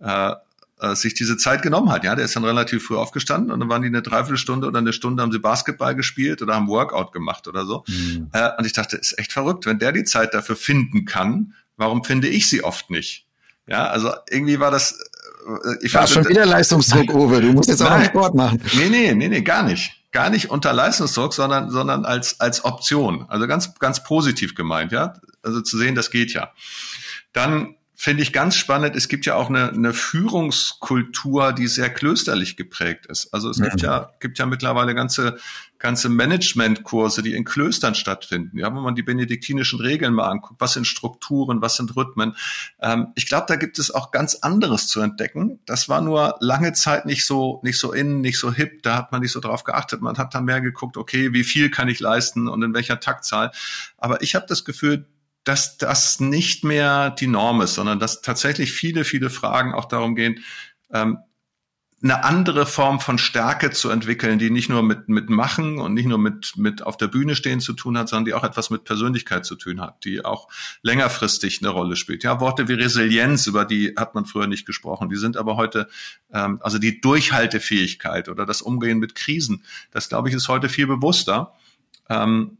[0.00, 0.34] Äh,
[0.78, 2.04] äh, sich diese Zeit genommen hat.
[2.04, 4.92] Ja, der ist dann relativ früh aufgestanden und dann waren die eine Dreiviertelstunde oder eine
[4.92, 7.84] Stunde haben sie Basketball gespielt oder haben Workout gemacht oder so.
[7.88, 8.28] Mhm.
[8.32, 12.04] Äh, und ich dachte, ist echt verrückt, wenn der die Zeit dafür finden kann, warum
[12.04, 13.26] finde ich sie oft nicht?
[13.66, 15.00] Ja, also irgendwie war das.
[15.46, 17.40] Äh, ich war schon wieder Leistungsdruck, Uwe.
[17.40, 18.04] Du musst jetzt auch.
[18.04, 18.60] Sport machen.
[18.74, 23.26] Nee, nee, nee, nee, gar nicht gar nicht unter Leistungsdruck, sondern, sondern als, als Option.
[23.28, 25.12] Also ganz, ganz positiv gemeint, ja.
[25.42, 26.52] Also zu sehen, das geht ja.
[27.34, 32.56] Dann finde ich ganz spannend, es gibt ja auch eine, eine Führungskultur, die sehr klösterlich
[32.56, 33.34] geprägt ist.
[33.34, 33.64] Also es ja.
[33.66, 35.36] gibt ja, gibt ja mittlerweile ganze,
[35.86, 38.58] ganze Managementkurse, die in Klöstern stattfinden.
[38.58, 42.34] Ja, wenn man die benediktinischen Regeln mal anguckt, was sind Strukturen, was sind Rhythmen.
[42.80, 45.60] Ähm, ich glaube, da gibt es auch ganz anderes zu entdecken.
[45.64, 48.82] Das war nur lange Zeit nicht so, nicht so in, nicht so hip.
[48.82, 50.00] Da hat man nicht so drauf geachtet.
[50.00, 53.52] Man hat dann mehr geguckt, okay, wie viel kann ich leisten und in welcher Taktzahl.
[53.96, 55.06] Aber ich habe das Gefühl,
[55.44, 60.16] dass das nicht mehr die Norm ist, sondern dass tatsächlich viele, viele Fragen auch darum
[60.16, 60.42] gehen,
[60.92, 61.18] ähm,
[62.02, 66.06] eine andere Form von Stärke zu entwickeln, die nicht nur mit, mit Machen und nicht
[66.06, 68.84] nur mit, mit auf der Bühne stehen zu tun hat, sondern die auch etwas mit
[68.84, 70.48] Persönlichkeit zu tun hat, die auch
[70.82, 72.22] längerfristig eine Rolle spielt.
[72.22, 75.88] Ja, Worte wie Resilienz, über die hat man früher nicht gesprochen, die sind aber heute,
[76.30, 80.86] ähm, also die Durchhaltefähigkeit oder das Umgehen mit Krisen, das glaube ich ist heute viel
[80.86, 81.54] bewusster.
[82.10, 82.58] Ähm,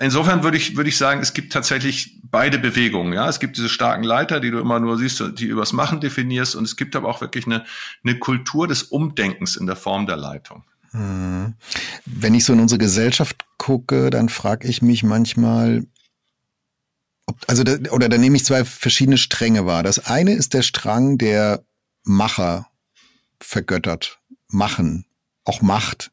[0.00, 3.12] insofern würde ich, würde ich sagen, es gibt tatsächlich beide Bewegungen.
[3.12, 6.56] Ja, es gibt diese starken Leiter, die du immer nur siehst, die übers Machen definierst,
[6.56, 7.64] und es gibt aber auch wirklich eine,
[8.02, 10.64] eine Kultur des Umdenkens in der Form der Leitung.
[10.90, 11.54] Hm.
[12.06, 15.86] Wenn ich so in unsere Gesellschaft gucke, dann frage ich mich manchmal,
[17.26, 19.82] ob, also da, oder da nehme ich zwei verschiedene Stränge wahr.
[19.82, 21.64] Das eine ist der Strang der
[22.04, 22.68] Macher
[23.40, 25.06] vergöttert, machen,
[25.44, 26.12] auch Macht.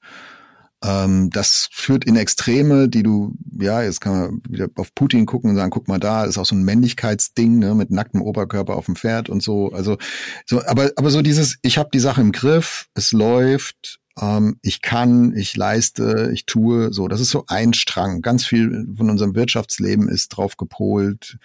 [0.84, 5.52] Ähm, das führt in Extreme, die du, ja, jetzt kann man wieder auf Putin gucken
[5.52, 8.86] und sagen, guck mal da, ist auch so ein Männlichkeitsding, ne, mit nacktem Oberkörper auf
[8.86, 9.72] dem Pferd und so.
[9.72, 9.98] Also,
[10.46, 14.82] so, aber, aber so dieses, ich habe die Sache im Griff, es läuft, ähm, ich
[14.82, 18.22] kann, ich leiste, ich tue, so, das ist so ein Strang.
[18.22, 21.38] Ganz viel von unserem Wirtschaftsleben ist drauf gepolt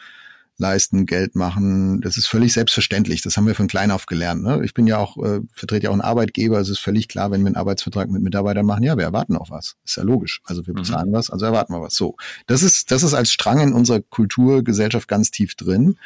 [0.58, 2.00] leisten, Geld machen.
[2.00, 3.22] Das ist völlig selbstverständlich.
[3.22, 4.42] Das haben wir von klein auf gelernt.
[4.42, 4.62] Ne?
[4.64, 6.58] Ich bin ja auch, äh, vertrete ja auch einen Arbeitgeber.
[6.58, 9.50] Es ist völlig klar, wenn wir einen Arbeitsvertrag mit Mitarbeitern machen, ja, wir erwarten auch
[9.50, 9.76] was.
[9.84, 10.40] Ist ja logisch.
[10.44, 10.78] Also wir mhm.
[10.78, 11.14] bezahlen mhm.
[11.14, 11.94] was, also erwarten wir was.
[11.94, 12.16] So.
[12.46, 15.98] Das ist, das ist als Strang in unserer Kulturgesellschaft ganz tief drin.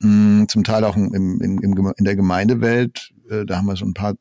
[0.00, 3.12] Mhm, zum Teil auch im, im, im, in der Gemeindewelt.
[3.30, 4.14] Äh, da haben wir schon ein paar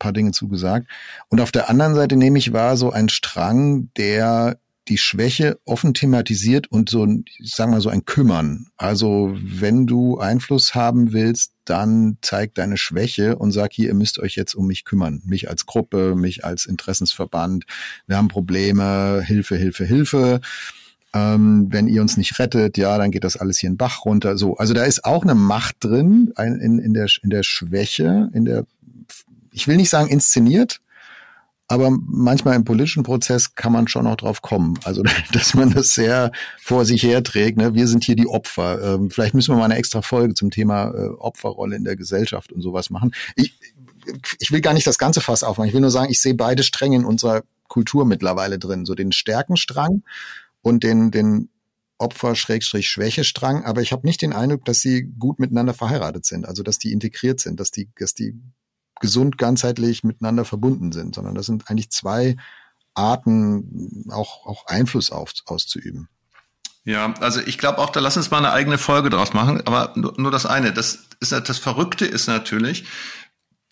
[0.00, 0.88] paar Dinge zugesagt.
[1.28, 4.58] Und auf der anderen Seite nehme ich wahr so ein Strang, der
[4.90, 7.06] die Schwäche offen thematisiert und so,
[7.38, 8.66] ich sag mal so ein Kümmern.
[8.76, 14.18] Also wenn du Einfluss haben willst, dann zeig deine Schwäche und sag hier, ihr müsst
[14.18, 15.22] euch jetzt um mich kümmern.
[15.24, 17.64] Mich als Gruppe, mich als Interessensverband.
[18.08, 20.40] Wir haben Probleme, Hilfe, Hilfe, Hilfe.
[21.14, 24.04] Ähm, wenn ihr uns nicht rettet, ja, dann geht das alles hier in den Bach
[24.04, 24.36] runter.
[24.36, 28.44] So, also da ist auch eine Macht drin in, in, der, in der Schwäche, in
[28.44, 28.66] der,
[29.52, 30.80] ich will nicht sagen inszeniert,
[31.70, 34.76] aber manchmal im politischen Prozess kann man schon noch drauf kommen.
[34.82, 37.58] Also, dass man das sehr vor sich herträgt.
[37.58, 37.74] Ne?
[37.74, 38.94] Wir sind hier die Opfer.
[38.94, 42.50] Ähm, vielleicht müssen wir mal eine extra Folge zum Thema äh, Opferrolle in der Gesellschaft
[42.50, 43.12] und sowas machen.
[43.36, 43.56] Ich,
[44.40, 45.68] ich will gar nicht das ganze Fass aufmachen.
[45.68, 48.84] Ich will nur sagen, ich sehe beide Stränge in unserer Kultur mittlerweile drin.
[48.84, 50.02] So den Stärkenstrang
[50.62, 51.50] und den, den
[51.98, 53.64] Opfer-Schwächestrang.
[53.64, 56.48] Aber ich habe nicht den Eindruck, dass sie gut miteinander verheiratet sind.
[56.48, 58.34] Also, dass die integriert sind, dass die, dass die
[59.00, 62.36] gesund ganzheitlich miteinander verbunden sind, sondern das sind eigentlich zwei
[62.94, 66.08] Arten, auch, auch Einfluss auf, auszuüben.
[66.84, 69.92] Ja, also ich glaube auch, da lass uns mal eine eigene Folge draus machen, aber
[69.96, 72.86] nur, nur das eine, das ist das Verrückte ist natürlich,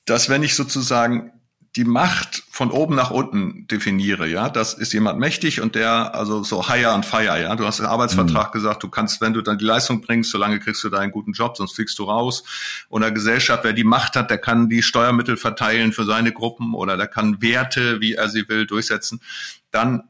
[0.05, 1.33] dass wenn ich sozusagen
[1.77, 6.43] die Macht von oben nach unten definiere, ja, das ist jemand mächtig und der, also
[6.43, 8.59] so hire and fire, ja, du hast im Arbeitsvertrag mhm.
[8.59, 11.57] gesagt, du kannst, wenn du dann die Leistung bringst, solange kriegst du deinen guten Job,
[11.57, 12.43] sonst fliegst du raus.
[12.89, 16.97] Oder Gesellschaft, wer die Macht hat, der kann die Steuermittel verteilen für seine Gruppen oder
[16.97, 19.21] der kann Werte, wie er sie will, durchsetzen.
[19.71, 20.05] Dann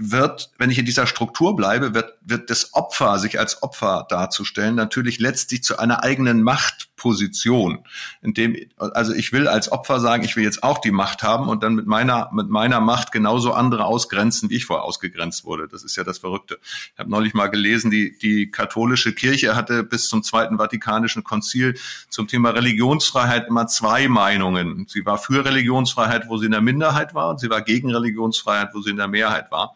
[0.00, 4.76] wird, wenn ich in dieser Struktur bleibe, wird, wird das Opfer, sich als Opfer darzustellen,
[4.76, 7.80] natürlich letztlich zu einer eigenen Machtposition.
[8.22, 11.48] In dem, also ich will als Opfer sagen, ich will jetzt auch die Macht haben
[11.48, 15.66] und dann mit meiner, mit meiner Macht genauso andere ausgrenzen, wie ich vorher ausgegrenzt wurde.
[15.66, 16.60] Das ist ja das Verrückte.
[16.92, 21.76] Ich habe neulich mal gelesen, die, die katholische Kirche hatte bis zum Zweiten Vatikanischen Konzil
[22.08, 24.86] zum Thema Religionsfreiheit immer zwei Meinungen.
[24.88, 28.70] Sie war für Religionsfreiheit, wo sie in der Minderheit war, und sie war gegen Religionsfreiheit,
[28.74, 29.74] wo sie in der Mehrheit war.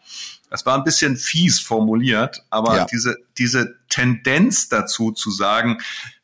[0.49, 2.85] Das war ein bisschen fies formuliert, aber ja.
[2.85, 5.79] diese, diese Tendenz dazu zu sagen,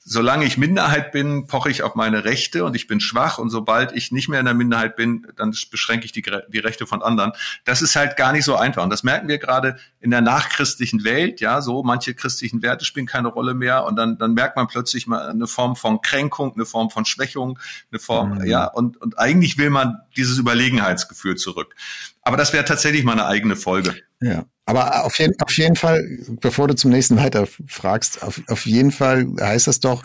[0.09, 3.91] solange ich Minderheit bin, poche ich auf meine Rechte und ich bin schwach und sobald
[3.91, 7.31] ich nicht mehr in der Minderheit bin, dann beschränke ich die, die Rechte von anderen.
[7.63, 11.03] Das ist halt gar nicht so einfach und das merken wir gerade in der nachchristlichen
[11.03, 14.65] Welt, ja, so manche christlichen Werte spielen keine Rolle mehr und dann, dann merkt man
[14.65, 17.59] plötzlich mal eine Form von Kränkung, eine Form von Schwächung,
[17.91, 18.45] eine Form, mhm.
[18.45, 21.75] ja, und, und eigentlich will man dieses Überlegenheitsgefühl zurück.
[22.23, 23.95] Aber das wäre tatsächlich mal eine eigene Folge.
[24.21, 24.45] Ja.
[24.69, 26.07] Aber auf jeden, auf jeden Fall,
[26.41, 30.03] bevor du zum nächsten weiter fragst, auf, auf jeden Fall heißt das doch,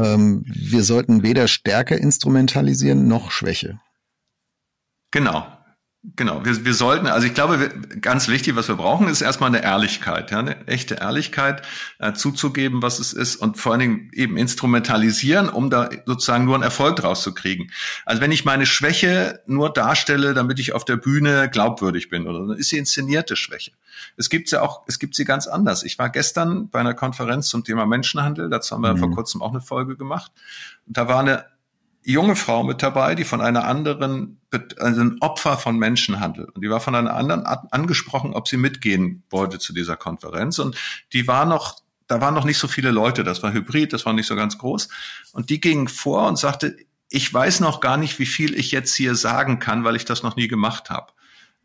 [0.00, 3.78] ähm, wir sollten weder Stärke instrumentalisieren noch Schwäche.
[5.12, 5.46] Genau.
[6.16, 9.48] Genau, wir, wir sollten, also ich glaube, wir, ganz wichtig, was wir brauchen, ist erstmal
[9.48, 11.62] eine Ehrlichkeit, ja, eine echte Ehrlichkeit
[11.98, 16.56] äh, zuzugeben, was es ist und vor allen Dingen eben instrumentalisieren, um da sozusagen nur
[16.56, 17.70] einen Erfolg draus zu kriegen.
[18.04, 22.48] Also wenn ich meine Schwäche nur darstelle, damit ich auf der Bühne glaubwürdig bin, oder
[22.48, 23.72] dann ist sie inszenierte Schwäche.
[24.18, 25.84] Es gibt sie auch, es gibt sie ganz anders.
[25.84, 28.98] Ich war gestern bei einer Konferenz zum Thema Menschenhandel, dazu haben wir mhm.
[28.98, 30.32] vor kurzem auch eine Folge gemacht.
[30.86, 31.46] Und da war eine
[32.04, 34.40] junge Frau mit dabei, die von einer anderen,
[34.78, 36.46] also ein Opfer von Menschenhandel.
[36.46, 40.58] Und die war von einer anderen angesprochen, ob sie mitgehen wollte zu dieser Konferenz.
[40.58, 40.76] Und
[41.12, 43.24] die war noch, da waren noch nicht so viele Leute.
[43.24, 44.88] Das war hybrid, das war nicht so ganz groß.
[45.32, 46.76] Und die ging vor und sagte,
[47.08, 50.22] ich weiß noch gar nicht, wie viel ich jetzt hier sagen kann, weil ich das
[50.22, 51.12] noch nie gemacht habe.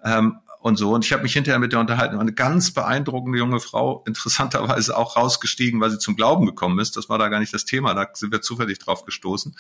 [0.04, 0.94] Ähm, und so.
[0.94, 2.18] Und ich habe mich hinterher mit der unterhalten.
[2.18, 6.98] Eine ganz beeindruckende junge Frau, interessanterweise auch rausgestiegen, weil sie zum Glauben gekommen ist.
[6.98, 9.56] Das war da gar nicht das Thema, da sind wir zufällig drauf gestoßen.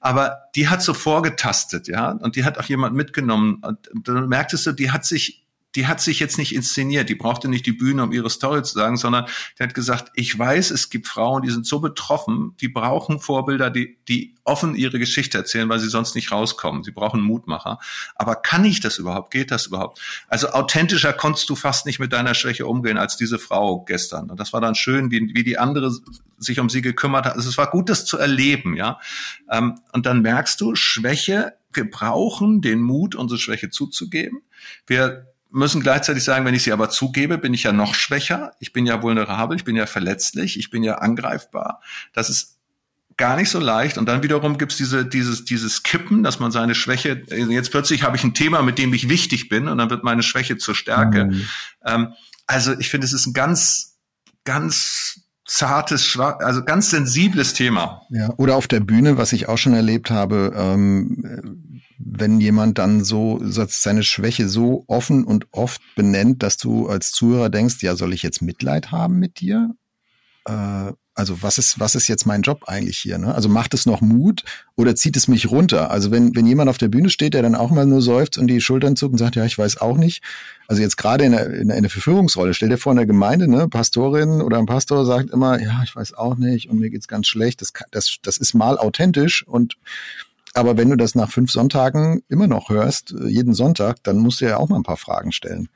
[0.00, 3.62] Aber die hat so vorgetastet, ja, und die hat auch jemand mitgenommen.
[3.62, 5.45] Und dann merktest du, die hat sich
[5.76, 8.74] die hat sich jetzt nicht inszeniert, die brauchte nicht die Bühne, um ihre Story zu
[8.74, 9.26] sagen, sondern
[9.58, 13.70] die hat gesagt, ich weiß, es gibt Frauen, die sind so betroffen, die brauchen Vorbilder,
[13.70, 16.82] die, die offen ihre Geschichte erzählen, weil sie sonst nicht rauskommen.
[16.82, 17.78] Sie brauchen Mutmacher.
[18.14, 19.30] Aber kann ich das überhaupt?
[19.30, 20.00] Geht das überhaupt?
[20.28, 24.30] Also authentischer konntest du fast nicht mit deiner Schwäche umgehen als diese Frau gestern.
[24.30, 25.92] Und das war dann schön, wie, wie die andere
[26.38, 27.34] sich um sie gekümmert hat.
[27.34, 28.98] Also es war gut, das zu erleben, ja.
[29.50, 34.42] Ähm, und dann merkst du, Schwäche, wir brauchen den Mut, unsere Schwäche zuzugeben.
[34.86, 38.52] Wir müssen gleichzeitig sagen, wenn ich sie aber zugebe, bin ich ja noch schwächer.
[38.58, 41.80] Ich bin ja vulnerabel, ich bin ja verletzlich, ich bin ja angreifbar.
[42.12, 42.56] Das ist
[43.16, 43.96] gar nicht so leicht.
[43.98, 48.16] Und dann wiederum gibt's diese, dieses, dieses Kippen, dass man seine Schwäche, jetzt plötzlich habe
[48.16, 51.26] ich ein Thema, mit dem ich wichtig bin und dann wird meine Schwäche zur Stärke.
[51.26, 51.48] Mhm.
[51.84, 52.12] Ähm,
[52.46, 53.96] also ich finde, es ist ein ganz,
[54.44, 58.02] ganz zartes, also ganz sensibles Thema.
[58.10, 61.62] Ja, oder auf der Bühne, was ich auch schon erlebt habe, ähm,
[62.18, 67.50] wenn jemand dann so seine Schwäche so offen und oft benennt, dass du als Zuhörer
[67.50, 69.74] denkst, ja, soll ich jetzt Mitleid haben mit dir?
[70.46, 73.16] Äh, also was ist, was ist jetzt mein Job eigentlich hier?
[73.16, 73.34] Ne?
[73.34, 74.44] Also macht es noch Mut
[74.76, 75.90] oder zieht es mich runter?
[75.90, 78.48] Also wenn, wenn jemand auf der Bühne steht, der dann auch mal nur seufzt und
[78.48, 80.22] die Schultern zuckt und sagt, ja, ich weiß auch nicht.
[80.68, 83.66] Also jetzt gerade in der, in der Verführungsrolle, stell dir vor, in der Gemeinde, ne,
[83.66, 87.28] Pastorin oder ein Pastor sagt immer, ja, ich weiß auch nicht und mir geht's ganz
[87.28, 87.62] schlecht.
[87.62, 89.78] Das, das, das ist mal authentisch und
[90.56, 94.40] aber wenn du das nach fünf Sonntagen immer noch hörst, äh, jeden Sonntag, dann musst
[94.40, 95.68] du ja auch mal ein paar Fragen stellen.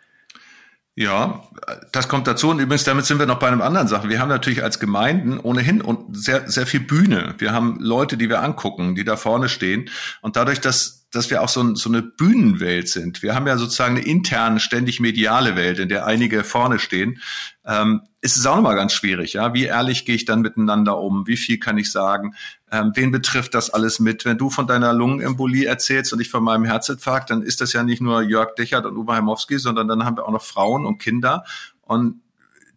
[0.96, 1.44] Ja,
[1.92, 2.50] das kommt dazu.
[2.50, 4.10] Und übrigens, damit sind wir noch bei einem anderen Sachen.
[4.10, 7.34] Wir haben natürlich als Gemeinden ohnehin sehr, sehr viel Bühne.
[7.38, 9.88] Wir haben Leute, die wir angucken, die da vorne stehen.
[10.20, 13.22] Und dadurch, dass, dass wir auch so, so eine Bühnenwelt sind.
[13.22, 17.20] Wir haben ja sozusagen eine interne, ständig mediale Welt, in der einige vorne stehen.
[17.64, 19.52] Ähm, ist es auch nochmal ganz schwierig, ja.
[19.54, 21.26] Wie ehrlich gehe ich dann miteinander um?
[21.26, 22.34] Wie viel kann ich sagen?
[22.70, 24.24] Ähm, wen betrifft das alles mit?
[24.24, 27.82] Wenn du von deiner Lungenembolie erzählst und ich von meinem Herzinfarkt, dann ist das ja
[27.82, 30.98] nicht nur Jörg Dechert und Uwe Heimowski, sondern dann haben wir auch noch Frauen und
[30.98, 31.44] Kinder
[31.82, 32.20] und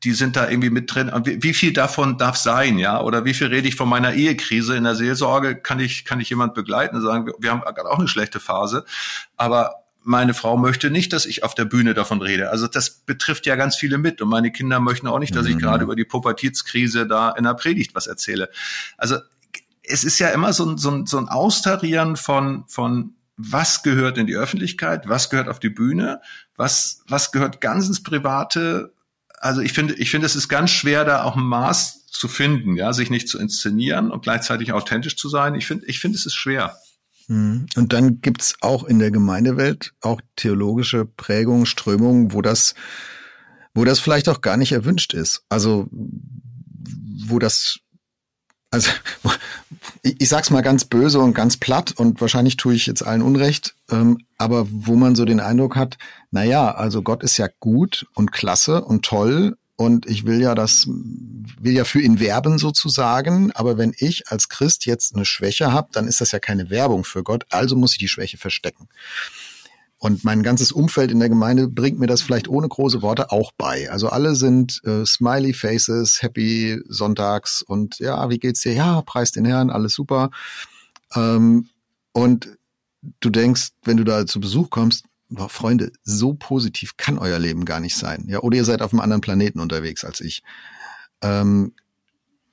[0.03, 1.11] die sind da irgendwie mit drin.
[1.23, 3.01] Wie, viel davon darf sein, ja?
[3.01, 5.55] Oder wie viel rede ich von meiner Ehekrise in der Seelsorge?
[5.55, 8.39] Kann ich, kann ich jemand begleiten und sagen, wir, wir haben gerade auch eine schlechte
[8.39, 8.85] Phase,
[9.37, 12.49] aber meine Frau möchte nicht, dass ich auf der Bühne davon rede.
[12.49, 14.21] Also das betrifft ja ganz viele mit.
[14.21, 15.59] Und meine Kinder möchten auch nicht, dass ich mhm.
[15.59, 18.49] gerade über die Pubertätskrise da in der Predigt was erzähle.
[18.97, 19.17] Also
[19.81, 24.17] es ist ja immer so ein, so ein, so ein Austarieren von, von was gehört
[24.17, 26.21] in die Öffentlichkeit, was gehört auf die Bühne,
[26.55, 28.93] was, was gehört ganz ins Private.
[29.43, 32.77] Also ich finde, ich finde, es ist ganz schwer, da auch ein Maß zu finden,
[32.77, 35.53] ja, sich nicht zu inszenieren und gleichzeitig authentisch zu sein.
[35.55, 36.77] Ich finde, ich finde, es ist schwer.
[37.27, 37.65] Mhm.
[37.75, 42.73] Und dann gibt's auch in der Gemeindewelt auch theologische Prägungen, Strömungen, wo das,
[43.73, 45.43] wo das vielleicht auch gar nicht erwünscht ist.
[45.49, 47.79] Also wo das
[48.71, 48.91] also
[50.03, 53.23] ich, ich sag's mal ganz böse und ganz platt und wahrscheinlich tue ich jetzt allen
[53.23, 55.97] Unrecht, ähm, aber wo man so den Eindruck hat,
[56.29, 60.53] na ja, also Gott ist ja gut und klasse und toll und ich will ja
[60.53, 65.71] das, will ja für ihn werben sozusagen, aber wenn ich als Christ jetzt eine Schwäche
[65.71, 68.89] habe, dann ist das ja keine Werbung für Gott, also muss ich die Schwäche verstecken.
[70.03, 73.53] Und mein ganzes Umfeld in der Gemeinde bringt mir das vielleicht ohne große Worte auch
[73.57, 73.89] bei.
[73.89, 78.73] Also alle sind äh, Smiley Faces, Happy Sonntags und ja, wie geht's dir?
[78.73, 80.29] Ja, preis den Herrn, alles super.
[81.15, 81.69] Ähm,
[82.11, 82.49] und
[83.21, 87.63] du denkst, wenn du da zu Besuch kommst, boah, Freunde, so positiv kann euer Leben
[87.63, 88.25] gar nicht sein.
[88.27, 90.43] Ja, oder ihr seid auf einem anderen Planeten unterwegs als ich.
[91.21, 91.75] Ähm,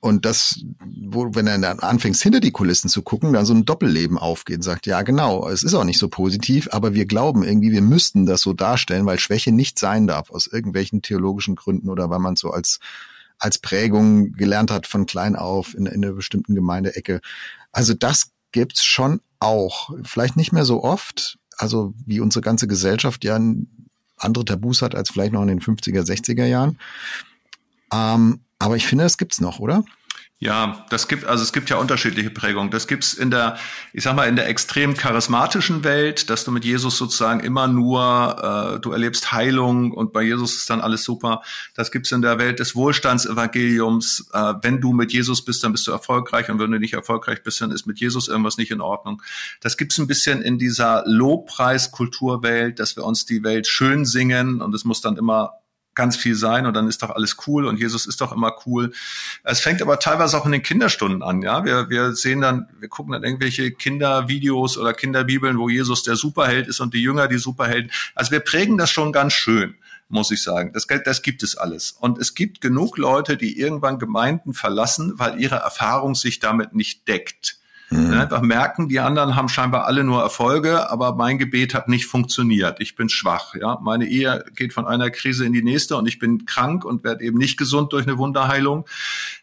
[0.01, 3.65] und das, wo, wenn er dann anfängst, hinter die Kulissen zu gucken, dann so ein
[3.65, 7.43] Doppelleben aufgeht und sagt, ja genau, es ist auch nicht so positiv, aber wir glauben
[7.43, 11.87] irgendwie, wir müssten das so darstellen, weil Schwäche nicht sein darf, aus irgendwelchen theologischen Gründen
[11.87, 12.79] oder weil man so als,
[13.37, 17.21] als Prägung gelernt hat von klein auf in, in einer bestimmten Gemeindeecke.
[17.71, 19.91] Also das gibt's schon auch.
[20.03, 23.39] Vielleicht nicht mehr so oft, also wie unsere ganze Gesellschaft ja
[24.17, 26.79] andere Tabus hat als vielleicht noch in den 50er, 60er Jahren.
[27.93, 29.83] Ähm, aber ich finde, das gibt's noch, oder?
[30.43, 32.71] Ja, das gibt, also es gibt ja unterschiedliche Prägungen.
[32.71, 33.57] Das gibt's in der,
[33.93, 38.73] ich sag mal, in der extrem charismatischen Welt, dass du mit Jesus sozusagen immer nur,
[38.75, 41.43] äh, du erlebst Heilung und bei Jesus ist dann alles super.
[41.75, 44.31] Das gibt's in der Welt des Wohlstandsevangeliums.
[44.33, 47.43] Äh, wenn du mit Jesus bist, dann bist du erfolgreich und wenn du nicht erfolgreich
[47.43, 49.21] bist, dann ist mit Jesus irgendwas nicht in Ordnung.
[49.59, 54.73] Das gibt's ein bisschen in dieser Lobpreiskulturwelt, dass wir uns die Welt schön singen und
[54.73, 55.60] es muss dann immer
[55.93, 58.93] ganz viel sein und dann ist doch alles cool und Jesus ist doch immer cool.
[59.43, 61.65] Es fängt aber teilweise auch in den Kinderstunden an, ja.
[61.65, 66.67] Wir, wir sehen dann, wir gucken dann irgendwelche Kindervideos oder Kinderbibeln, wo Jesus der Superheld
[66.67, 67.91] ist und die Jünger die Superhelden.
[68.15, 69.75] Also wir prägen das schon ganz schön
[70.11, 70.73] muss ich sagen.
[70.73, 71.91] Das, das gibt es alles.
[71.91, 77.07] Und es gibt genug Leute, die irgendwann Gemeinden verlassen, weil ihre Erfahrung sich damit nicht
[77.07, 77.60] deckt.
[77.91, 78.13] Mhm.
[78.13, 82.79] Einfach merken, die anderen haben scheinbar alle nur Erfolge, aber mein Gebet hat nicht funktioniert.
[82.79, 83.53] Ich bin schwach.
[83.53, 87.03] Ja, meine Ehe geht von einer Krise in die nächste und ich bin krank und
[87.03, 88.85] werde eben nicht gesund durch eine Wunderheilung.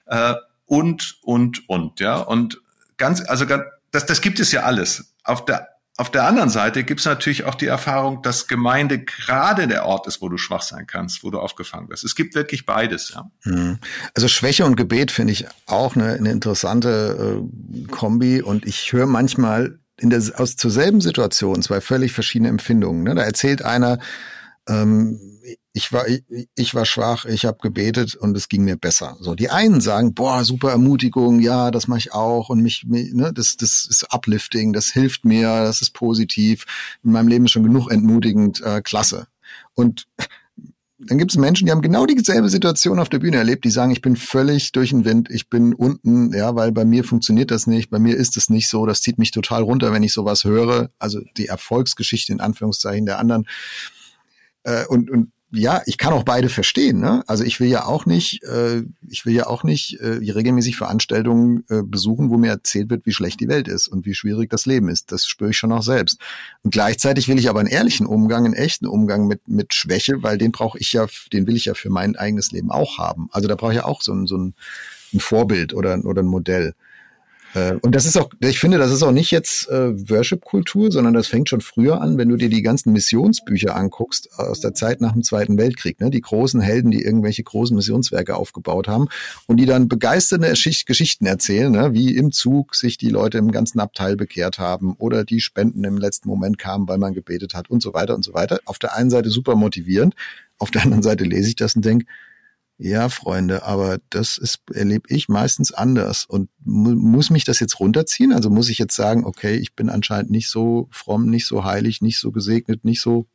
[0.06, 0.34] Äh,
[0.64, 2.60] und und und ja und
[2.96, 3.44] ganz also
[3.90, 5.14] das das gibt es ja alles.
[5.24, 5.68] Auf der
[5.98, 10.06] auf der anderen Seite gibt es natürlich auch die Erfahrung, dass Gemeinde gerade der Ort
[10.06, 12.04] ist, wo du schwach sein kannst, wo du aufgefangen wirst.
[12.04, 13.14] Es gibt wirklich beides.
[13.14, 13.28] Ja.
[13.42, 13.78] Mhm.
[14.14, 18.40] Also Schwäche und Gebet finde ich auch eine, eine interessante äh, Kombi.
[18.40, 23.02] Und ich höre manchmal in der, aus zur selben Situation zwei völlig verschiedene Empfindungen.
[23.02, 23.16] Ne?
[23.16, 23.98] Da erzählt einer,
[24.68, 25.18] ähm,
[25.72, 26.22] ich war, ich,
[26.54, 29.16] ich war schwach, ich habe gebetet und es ging mir besser.
[29.20, 33.32] So, die einen sagen, boah, super Ermutigung, ja, das mache ich auch und mich, ne,
[33.32, 36.64] das, das ist uplifting, das hilft mir, das ist positiv.
[37.04, 39.28] In meinem Leben ist schon genug entmutigend, äh, klasse.
[39.74, 40.06] Und
[40.98, 43.92] dann gibt es Menschen, die haben genau dieselbe Situation auf der Bühne erlebt, die sagen,
[43.92, 47.68] ich bin völlig durch den Wind, ich bin unten, ja, weil bei mir funktioniert das
[47.68, 50.42] nicht, bei mir ist es nicht so, das zieht mich total runter, wenn ich sowas
[50.42, 50.90] höre.
[50.98, 53.46] Also die Erfolgsgeschichte in Anführungszeichen der anderen.
[54.64, 57.00] Äh, und, und ja, ich kann auch beide verstehen.
[57.00, 57.22] Ne?
[57.26, 61.64] Also ich will ja auch nicht, äh, ich will ja auch nicht äh, regelmäßig Veranstaltungen
[61.70, 64.66] äh, besuchen, wo mir erzählt wird, wie schlecht die Welt ist und wie schwierig das
[64.66, 65.10] Leben ist.
[65.10, 66.20] Das spüre ich schon auch selbst.
[66.62, 70.36] Und gleichzeitig will ich aber einen ehrlichen Umgang, einen echten Umgang mit mit Schwäche, weil
[70.36, 73.28] den brauche ich ja, den will ich ja für mein eigenes Leben auch haben.
[73.32, 74.54] Also da brauche ich ja auch so ein, so ein,
[75.14, 76.74] ein Vorbild oder oder ein Modell.
[77.58, 81.14] Äh, und das ist auch, ich finde, das ist auch nicht jetzt äh, Worship-Kultur, sondern
[81.14, 85.00] das fängt schon früher an, wenn du dir die ganzen Missionsbücher anguckst aus der Zeit
[85.00, 86.10] nach dem Zweiten Weltkrieg, ne?
[86.10, 89.08] die großen Helden, die irgendwelche großen Missionswerke aufgebaut haben
[89.46, 91.94] und die dann begeisternde Geschichten erzählen, ne?
[91.94, 95.98] wie im Zug sich die Leute im ganzen Abteil bekehrt haben oder die Spenden im
[95.98, 98.60] letzten Moment kamen, weil man gebetet hat und so weiter und so weiter.
[98.64, 100.14] Auf der einen Seite super motivierend,
[100.58, 102.06] auf der anderen Seite lese ich das und denke,
[102.80, 106.24] ja, Freunde, aber das ist, erlebe ich meistens anders.
[106.24, 108.32] Und mu muss mich das jetzt runterziehen?
[108.32, 112.02] Also muss ich jetzt sagen, okay, ich bin anscheinend nicht so fromm, nicht so heilig,
[112.02, 113.26] nicht so gesegnet, nicht so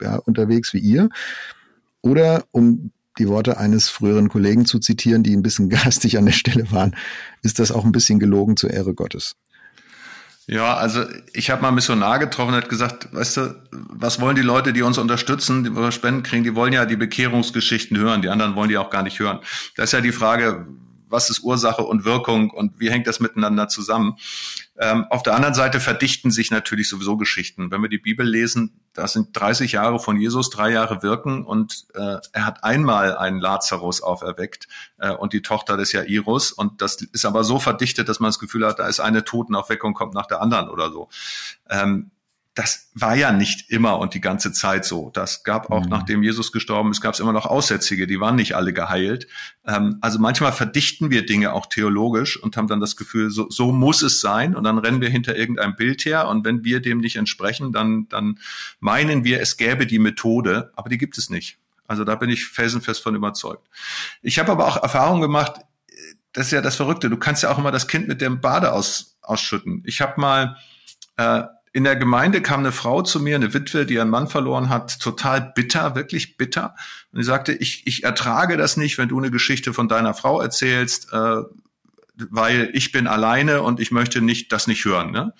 [0.00, 1.08] ja, unterwegs wie ihr?
[2.00, 6.32] Oder um die Worte eines früheren Kollegen zu zitieren, die ein bisschen garstig an der
[6.32, 6.94] Stelle waren,
[7.42, 9.34] ist das auch ein bisschen gelogen zur Ehre Gottes.
[10.50, 14.34] Ja, also ich habe mal ein Missionar getroffen und hat gesagt, weißt du, was wollen
[14.34, 18.20] die Leute, die uns unterstützen, die wir Spenden kriegen, die wollen ja die Bekehrungsgeschichten hören,
[18.20, 19.38] die anderen wollen die auch gar nicht hören.
[19.76, 20.66] Da ist ja die Frage,
[21.10, 24.16] was ist Ursache und Wirkung und wie hängt das miteinander zusammen.
[24.78, 27.70] Ähm, auf der anderen Seite verdichten sich natürlich sowieso Geschichten.
[27.70, 31.86] Wenn wir die Bibel lesen, da sind 30 Jahre von Jesus, drei Jahre wirken und
[31.94, 36.96] äh, er hat einmal einen Lazarus auferweckt äh, und die Tochter des Jairus und das
[37.02, 40.26] ist aber so verdichtet, dass man das Gefühl hat, da ist eine Totenaufweckung kommt nach
[40.26, 41.08] der anderen oder so.
[41.68, 42.10] Ähm,
[42.60, 45.08] das war ja nicht immer und die ganze Zeit so.
[45.14, 45.88] Das gab auch, mhm.
[45.88, 49.28] nachdem Jesus gestorben ist, gab es immer noch Aussätzige, die waren nicht alle geheilt.
[49.66, 53.72] Ähm, also manchmal verdichten wir Dinge auch theologisch und haben dann das Gefühl, so, so
[53.72, 56.98] muss es sein und dann rennen wir hinter irgendeinem Bild her und wenn wir dem
[56.98, 58.38] nicht entsprechen, dann, dann
[58.78, 61.56] meinen wir, es gäbe die Methode, aber die gibt es nicht.
[61.86, 63.66] Also da bin ich felsenfest von überzeugt.
[64.20, 65.62] Ich habe aber auch Erfahrung gemacht,
[66.34, 68.74] das ist ja das Verrückte, du kannst ja auch immer das Kind mit dem Bade
[68.74, 69.82] aus, ausschütten.
[69.86, 70.58] Ich habe mal
[71.16, 74.68] äh, in der Gemeinde kam eine Frau zu mir, eine Witwe, die ihren Mann verloren
[74.68, 76.74] hat, total bitter, wirklich bitter.
[77.12, 80.40] Und sie sagte, ich, ich ertrage das nicht, wenn du eine Geschichte von deiner Frau
[80.40, 81.42] erzählst, äh,
[82.16, 85.12] weil ich bin alleine und ich möchte nicht das nicht hören.
[85.12, 85.32] Ne?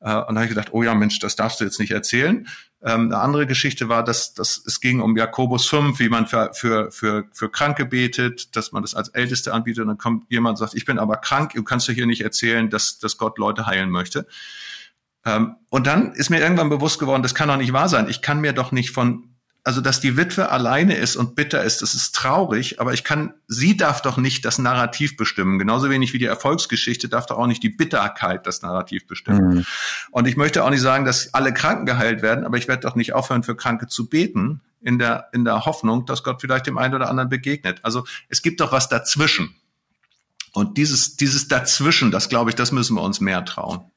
[0.00, 2.46] Äh, und da habe ich gedacht, oh ja, Mensch, das darfst du jetzt nicht erzählen.
[2.82, 6.52] Ähm, eine andere Geschichte war, dass, dass es ging um Jakobus 5, wie man für,
[6.52, 9.82] für, für, für Kranke betet, dass man das als Älteste anbietet.
[9.82, 12.22] Und dann kommt jemand und sagt, ich bin aber krank, du kannst du hier nicht
[12.22, 14.26] erzählen, dass, dass Gott Leute heilen möchte.
[15.24, 18.08] Ähm, und dann ist mir irgendwann bewusst geworden, das kann doch nicht wahr sein.
[18.08, 19.32] Ich kann mir doch nicht von,
[19.64, 23.34] also dass die Witwe alleine ist und bitter ist, das ist traurig, aber ich kann,
[23.46, 25.58] sie darf doch nicht das Narrativ bestimmen.
[25.58, 29.56] Genauso wenig wie die Erfolgsgeschichte darf doch auch nicht die Bitterkeit das Narrativ bestimmen.
[29.56, 29.64] Mhm.
[30.10, 32.96] Und ich möchte auch nicht sagen, dass alle Kranken geheilt werden, aber ich werde doch
[32.96, 36.76] nicht aufhören, für Kranke zu beten, in der, in der Hoffnung, dass Gott vielleicht dem
[36.76, 37.78] einen oder anderen begegnet.
[37.84, 39.54] Also es gibt doch was dazwischen.
[40.52, 43.91] Und dieses, dieses dazwischen, das glaube ich, das müssen wir uns mehr trauen.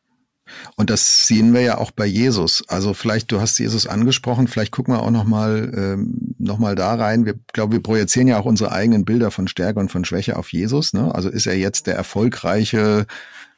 [0.76, 2.64] Und das sehen wir ja auch bei Jesus.
[2.68, 7.26] Also vielleicht, du hast Jesus angesprochen, vielleicht gucken wir auch nochmal ähm, noch da rein.
[7.26, 10.52] Wir glaube, wir projizieren ja auch unsere eigenen Bilder von Stärke und von Schwäche auf
[10.52, 10.94] Jesus.
[10.94, 11.14] Ne?
[11.14, 13.06] Also ist er jetzt der erfolgreiche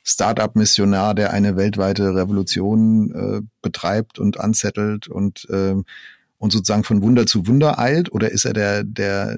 [0.04, 5.76] Startup-Missionar, der eine weltweite Revolution äh, betreibt und anzettelt und äh,
[6.40, 8.12] und sozusagen von Wunder zu Wunder eilt?
[8.12, 9.38] Oder ist er der, der,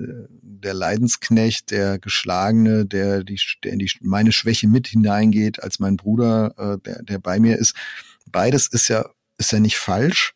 [0.60, 5.98] der Leidensknecht, der Geschlagene, der, die, der in die, meine Schwäche mit hineingeht, als mein
[5.98, 7.76] Bruder, äh, der, der bei mir ist?
[8.32, 10.34] Beides ist ja, ist ja nicht falsch.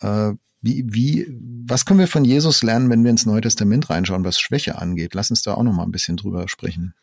[0.00, 1.26] Äh, wie, wie,
[1.66, 5.14] was können wir von Jesus lernen, wenn wir ins Neue Testament reinschauen, was Schwäche angeht?
[5.14, 6.94] Lass uns da auch noch mal ein bisschen drüber sprechen.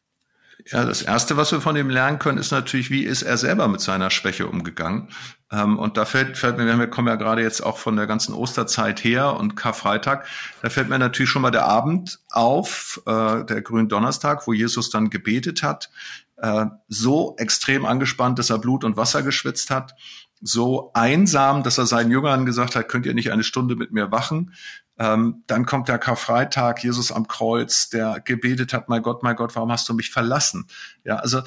[0.68, 3.68] Ja, das erste, was wir von ihm lernen können, ist natürlich, wie ist er selber
[3.68, 5.10] mit seiner Schwäche umgegangen?
[5.51, 8.34] Ähm, und da fällt, fällt mir, wir kommen ja gerade jetzt auch von der ganzen
[8.34, 10.26] Osterzeit her und Karfreitag,
[10.62, 15.10] da fällt mir natürlich schon mal der Abend auf, äh, der Gründonnerstag, wo Jesus dann
[15.10, 15.89] gebetet hat,
[16.38, 19.95] äh, so extrem angespannt, dass er Blut und Wasser geschwitzt hat,
[20.41, 24.12] so einsam, dass er seinen Jüngern gesagt hat, könnt ihr nicht eine Stunde mit mir
[24.12, 24.54] wachen?
[25.00, 29.56] Ähm, dann kommt der Karfreitag, Jesus am Kreuz, der gebetet hat, mein Gott, mein Gott,
[29.56, 30.68] warum hast du mich verlassen?
[31.04, 31.41] Ja, also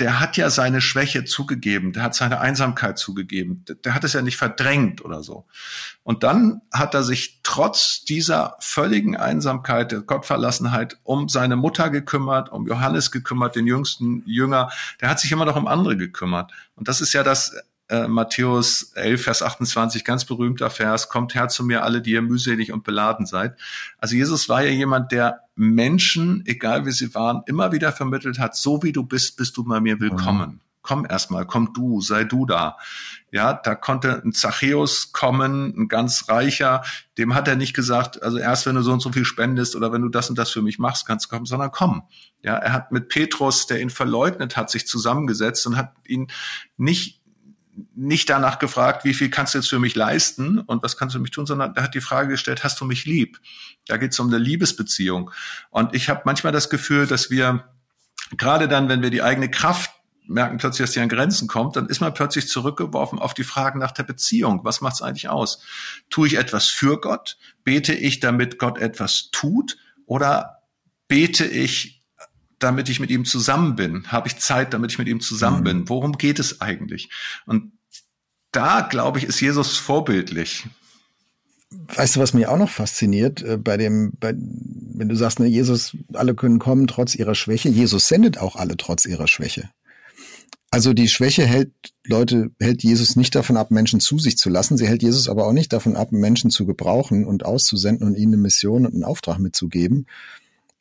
[0.00, 4.14] der hat ja seine Schwäche zugegeben, der hat seine Einsamkeit zugegeben, der, der hat es
[4.14, 5.46] ja nicht verdrängt oder so.
[6.02, 12.50] Und dann hat er sich trotz dieser völligen Einsamkeit, der Gottverlassenheit um seine Mutter gekümmert,
[12.50, 14.70] um Johannes gekümmert, den jüngsten Jünger,
[15.00, 16.50] der hat sich immer noch um andere gekümmert.
[16.74, 17.54] Und das ist ja das
[17.90, 22.22] äh, Matthäus 11, Vers 28, ganz berühmter Vers, kommt her zu mir alle, die ihr
[22.22, 23.58] mühselig und beladen seid.
[23.98, 28.56] Also Jesus war ja jemand, der Menschen, egal wie sie waren, immer wieder vermittelt hat,
[28.56, 30.50] so wie du bist, bist du bei mir willkommen.
[30.50, 30.60] Mhm.
[30.82, 32.78] Komm erstmal, komm du, sei du da.
[33.32, 36.82] Ja, da konnte ein Zachäus kommen, ein ganz reicher,
[37.18, 39.92] dem hat er nicht gesagt, also erst wenn du so und so viel spendest oder
[39.92, 42.04] wenn du das und das für mich machst, kannst du kommen, sondern komm.
[42.42, 46.28] Ja, er hat mit Petrus, der ihn verleugnet hat, sich zusammengesetzt und hat ihn
[46.78, 47.19] nicht
[47.94, 51.18] nicht danach gefragt, wie viel kannst du jetzt für mich leisten und was kannst du
[51.18, 53.40] für mich tun, sondern er hat die Frage gestellt, hast du mich lieb?
[53.86, 55.30] Da geht es um eine Liebesbeziehung.
[55.70, 57.64] Und ich habe manchmal das Gefühl, dass wir
[58.36, 59.90] gerade dann, wenn wir die eigene Kraft
[60.26, 63.78] merken plötzlich, dass die an Grenzen kommt, dann ist man plötzlich zurückgeworfen auf die Fragen
[63.80, 64.60] nach der Beziehung.
[64.64, 65.62] Was macht es eigentlich aus?
[66.08, 67.36] Tue ich etwas für Gott?
[67.64, 69.76] Bete ich, damit Gott etwas tut?
[70.06, 70.62] Oder
[71.08, 71.99] bete ich
[72.60, 74.06] damit ich mit ihm zusammen bin?
[74.08, 75.64] Habe ich Zeit, damit ich mit ihm zusammen mhm.
[75.64, 75.88] bin?
[75.88, 77.10] Worum geht es eigentlich?
[77.46, 77.72] Und
[78.52, 80.66] da, glaube ich, ist Jesus vorbildlich.
[81.70, 85.46] Weißt du, was mich auch noch fasziniert, äh, bei dem, bei, wenn du sagst, ne,
[85.46, 87.68] Jesus, alle können kommen trotz ihrer Schwäche.
[87.68, 89.70] Jesus sendet auch alle trotz ihrer Schwäche.
[90.72, 91.72] Also die Schwäche hält
[92.04, 94.76] Leute, hält Jesus nicht davon ab, Menschen zu sich zu lassen.
[94.76, 98.34] Sie hält Jesus aber auch nicht davon ab, Menschen zu gebrauchen und auszusenden und ihnen
[98.34, 100.06] eine Mission und einen Auftrag mitzugeben,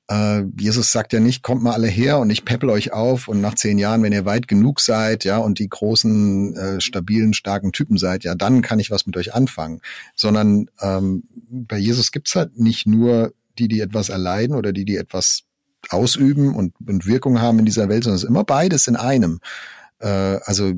[0.10, 3.41] äh, Jesus sagt ja nicht, kommt mal alle her und ich peppel euch auf und
[3.41, 7.72] nach zehn Jahren, wenn ihr weit genug seid, ja, und die großen, äh, stabilen, starken
[7.72, 9.82] Typen seid, ja, dann kann ich was mit euch anfangen.
[10.16, 14.97] Sondern ähm, bei Jesus gibt's halt nicht nur die, die etwas erleiden oder die, die
[14.97, 15.43] etwas
[15.89, 19.39] ausüben und, und Wirkung haben in dieser Welt, sondern es ist immer beides in einem.
[19.99, 20.07] Äh,
[20.43, 20.74] also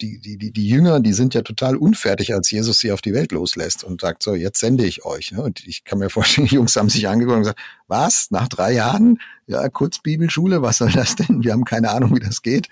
[0.00, 3.12] die, die, die, die Jünger, die sind ja total unfertig, als Jesus sie auf die
[3.12, 5.32] Welt loslässt und sagt, so, jetzt sende ich euch.
[5.32, 5.42] Ne?
[5.42, 8.72] Und ich kann mir vorstellen, die Jungs haben sich angeguckt und gesagt, was, nach drei
[8.72, 9.18] Jahren?
[9.46, 11.42] Ja, kurz Bibelschule, was soll das denn?
[11.42, 12.68] Wir haben keine Ahnung, wie das geht.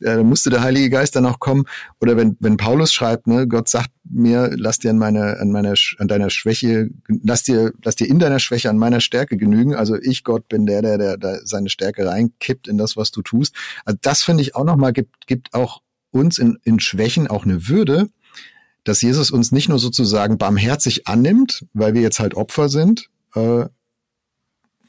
[0.00, 1.66] Ja, dann musste der Heilige Geist dann auch kommen.
[2.00, 5.74] Oder wenn, wenn Paulus schreibt, ne, Gott sagt mir, lass dir an meine, an meiner,
[5.98, 9.74] an deiner Schwäche, lass dir, lass dir in deiner Schwäche an meiner Stärke genügen.
[9.74, 13.20] Also ich, Gott, bin der, der, der, der seine Stärke reinkippt in das, was du
[13.22, 13.54] tust.
[13.84, 17.68] Also das finde ich auch nochmal, gibt, gibt auch uns in, in Schwächen auch eine
[17.68, 18.08] Würde,
[18.84, 23.66] dass Jesus uns nicht nur sozusagen barmherzig annimmt, weil wir jetzt halt Opfer sind, äh,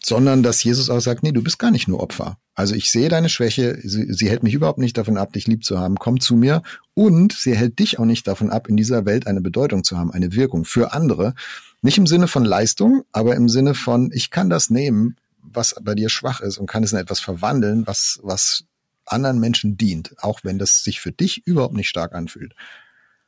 [0.03, 2.37] sondern dass Jesus auch sagt, nee, du bist gar nicht nur Opfer.
[2.55, 5.63] Also ich sehe deine Schwäche, sie, sie hält mich überhaupt nicht davon ab, dich lieb
[5.63, 6.63] zu haben, komm zu mir
[6.93, 10.11] und sie hält dich auch nicht davon ab, in dieser Welt eine Bedeutung zu haben,
[10.11, 11.33] eine Wirkung für andere.
[11.81, 15.95] Nicht im Sinne von Leistung, aber im Sinne von, ich kann das nehmen, was bei
[15.95, 18.65] dir schwach ist und kann es in etwas verwandeln, was, was
[19.11, 22.53] anderen Menschen dient, auch wenn das sich für dich überhaupt nicht stark anfühlt.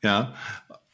[0.01, 0.34] Ja,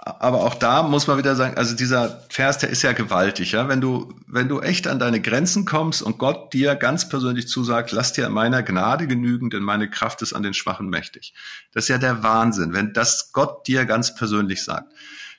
[0.01, 3.67] aber auch da muss man wieder sagen, also dieser Vers, der ist ja gewaltig, ja.
[3.67, 7.91] Wenn du, wenn du echt an deine Grenzen kommst und Gott dir ganz persönlich zusagt,
[7.91, 11.33] lass dir meiner Gnade genügen, denn meine Kraft ist an den Schwachen mächtig.
[11.73, 14.93] Das ist ja der Wahnsinn, wenn das Gott dir ganz persönlich sagt.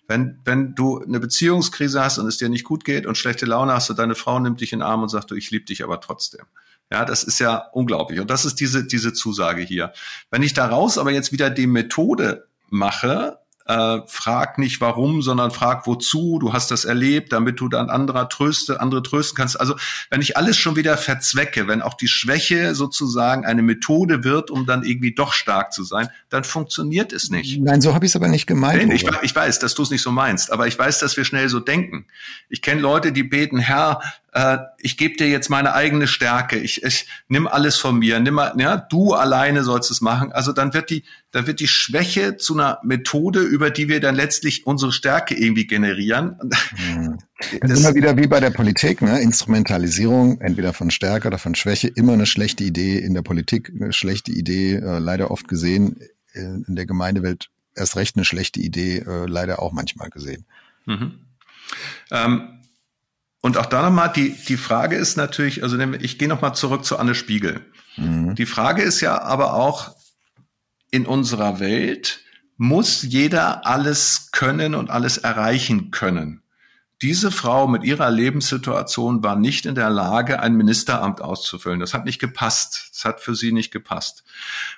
[0.07, 3.73] Wenn, wenn du eine Beziehungskrise hast und es dir nicht gut geht und schlechte Laune
[3.73, 5.85] hast und deine Frau nimmt dich in den Arm und sagt, du, ich liebe dich
[5.85, 6.45] aber trotzdem.
[6.91, 8.21] Ja, das ist ja unglaublich.
[8.21, 9.93] Und das ist diese, diese Zusage hier.
[10.31, 13.39] Wenn ich daraus aber jetzt wieder die Methode mache,
[13.71, 16.39] äh, frag nicht warum, sondern frag wozu.
[16.41, 19.61] Du hast das erlebt, damit du dann anderer tröste, andere trösten kannst.
[19.61, 19.77] Also
[20.11, 24.67] wenn ich alles schon wieder verzwecke, wenn auch die Schwäche sozusagen eine Methode wird, um
[24.67, 27.61] dann irgendwie doch stark zu sein, dann funktioniert es nicht.
[27.61, 28.83] Nein, so habe ich es aber nicht gemeint.
[28.83, 31.25] Nein, ich, ich, weiß, dass du es nicht so meinst, aber ich weiß, dass wir
[31.25, 32.07] schnell so denken.
[32.49, 34.01] Ich kenne Leute, die beten, Herr,
[34.33, 38.35] äh, ich gebe dir jetzt meine eigene Stärke, ich, ich nimm alles von mir, nimm
[38.35, 40.33] mal, ja, du alleine sollst es machen.
[40.33, 44.15] Also dann wird die, dann wird die Schwäche zu einer Methode, über die wir dann
[44.15, 46.37] letztlich unsere Stärke irgendwie generieren.
[46.77, 47.19] Mhm.
[47.61, 49.21] Das ist immer wieder wie bei der Politik, ne?
[49.21, 53.93] Instrumentalisierung, entweder von Stärke oder von Schwäche, immer eine schlechte Idee in der Politik, eine
[53.93, 56.01] schlechte Idee, äh, leider oft gesehen,
[56.35, 60.45] äh, in der Gemeindewelt erst recht eine schlechte Idee, äh, leider auch manchmal gesehen.
[60.87, 61.21] Mhm.
[62.11, 62.60] Ähm,
[63.43, 66.99] und auch da nochmal, die, die Frage ist natürlich, also ich gehe nochmal zurück zu
[66.99, 67.65] Anne Spiegel.
[67.97, 68.35] Mhm.
[68.35, 69.97] Die Frage ist ja aber auch,
[70.91, 72.21] in unserer Welt
[72.57, 76.43] muss jeder alles können und alles erreichen können.
[77.01, 81.81] Diese Frau mit ihrer Lebenssituation war nicht in der Lage, ein Ministeramt auszufüllen.
[81.81, 82.91] Das hat nicht gepasst.
[82.93, 84.25] Das hat für sie nicht gepasst.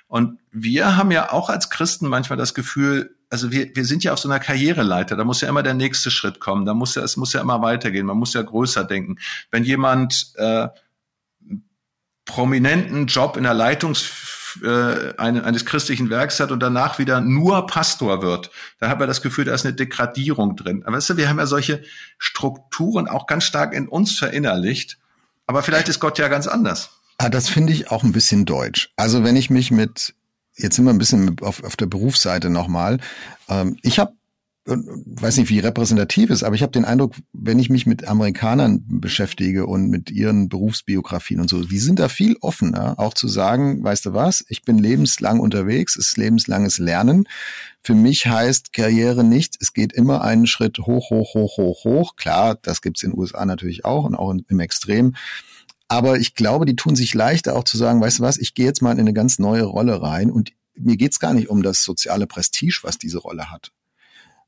[0.07, 4.13] Und wir haben ja auch als Christen manchmal das Gefühl, also wir, wir sind ja
[4.13, 7.01] auf so einer Karriereleiter, da muss ja immer der nächste Schritt kommen, da muss ja,
[7.01, 9.17] es muss ja immer weitergehen, man muss ja größer denken.
[9.49, 10.67] Wenn jemand äh,
[12.25, 14.07] prominenten Job in der Leitungs
[14.63, 19.23] äh, eines christlichen Werks hat und danach wieder nur Pastor wird, dann hat man das
[19.23, 20.83] Gefühl, da ist eine Degradierung drin.
[20.85, 21.81] Aber weißt du, wir haben ja solche
[22.19, 24.99] Strukturen auch ganz stark in uns verinnerlicht.
[25.47, 27.01] Aber vielleicht ist Gott ja ganz anders.
[27.17, 28.91] Ah, das finde ich auch ein bisschen deutsch.
[28.95, 30.13] Also wenn ich mich mit,
[30.55, 32.99] jetzt sind wir ein bisschen auf, auf der Berufsseite nochmal.
[33.49, 34.13] Ähm, ich habe
[34.65, 38.81] weiß nicht, wie repräsentativ ist, aber ich habe den Eindruck, wenn ich mich mit Amerikanern
[38.87, 43.83] beschäftige und mit ihren Berufsbiografien und so, die sind da viel offener, auch zu sagen,
[43.83, 47.27] weißt du was, ich bin lebenslang unterwegs, es ist lebenslanges Lernen.
[47.81, 52.15] Für mich heißt Karriere nicht, es geht immer einen Schritt hoch, hoch, hoch, hoch, hoch.
[52.15, 55.15] Klar, das gibt's in den USA natürlich auch und auch im Extrem.
[55.87, 58.65] Aber ich glaube, die tun sich leichter auch zu sagen, weißt du was, ich gehe
[58.65, 61.83] jetzt mal in eine ganz neue Rolle rein und mir geht's gar nicht um das
[61.83, 63.71] soziale Prestige, was diese Rolle hat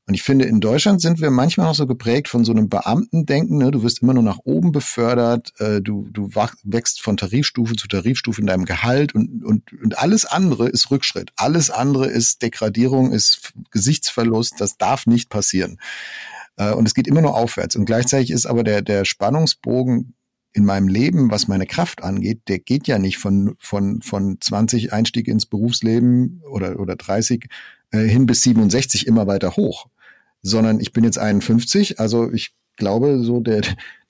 [0.08, 3.58] und ich finde, in Deutschland sind wir manchmal noch so geprägt von so einem Beamtendenken.
[3.58, 3.72] Ne?
[3.72, 6.30] Du wirst immer nur nach oben befördert, äh, du, du
[6.62, 11.32] wächst von Tarifstufe zu Tarifstufe in deinem Gehalt und, und, und alles andere ist Rückschritt.
[11.34, 14.60] Alles andere ist Degradierung, ist Gesichtsverlust.
[14.60, 15.80] Das darf nicht passieren.
[16.56, 17.74] Äh, und es geht immer nur aufwärts.
[17.74, 20.14] Und gleichzeitig ist aber der, der Spannungsbogen
[20.56, 24.92] in meinem Leben, was meine Kraft angeht, der geht ja nicht von, von, von 20
[24.92, 27.46] Einstieg ins Berufsleben oder, oder 30
[27.90, 29.88] äh, hin bis 67 immer weiter hoch
[30.46, 33.62] sondern ich bin jetzt 51, also ich glaube, so der,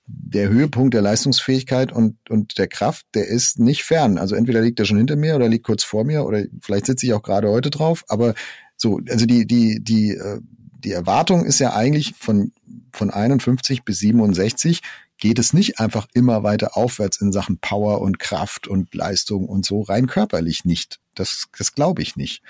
[0.06, 4.18] der Höhepunkt der Leistungsfähigkeit und, und der Kraft, der ist nicht fern.
[4.18, 7.06] Also entweder liegt er schon hinter mir oder liegt kurz vor mir oder vielleicht sitze
[7.06, 8.04] ich auch gerade heute drauf.
[8.08, 8.34] Aber
[8.76, 10.40] so, also die, die, die, äh,
[10.78, 12.52] die Erwartung ist ja eigentlich von,
[12.92, 14.82] von 51 bis 67
[15.18, 19.64] geht es nicht einfach immer weiter aufwärts in Sachen Power und Kraft und Leistung und
[19.64, 21.00] so rein körperlich nicht.
[21.14, 22.42] Das, das glaube ich nicht.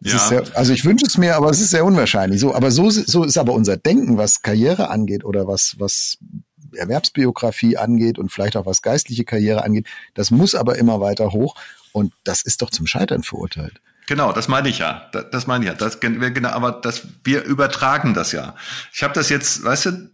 [0.00, 0.18] Ja.
[0.18, 2.40] Sehr, also ich wünsche es mir, aber es ist sehr unwahrscheinlich.
[2.40, 6.18] So, aber so, so ist aber unser Denken, was Karriere angeht oder was, was
[6.74, 9.86] Erwerbsbiografie angeht und vielleicht auch was geistliche Karriere angeht.
[10.14, 11.56] Das muss aber immer weiter hoch
[11.92, 13.80] und das ist doch zum Scheitern verurteilt.
[14.06, 15.08] Genau, das meine ich ja.
[15.12, 15.74] Das, das meine ich ja.
[15.74, 18.54] Das, genau, aber das, wir übertragen das ja.
[18.92, 20.10] Ich habe das jetzt, weißt du,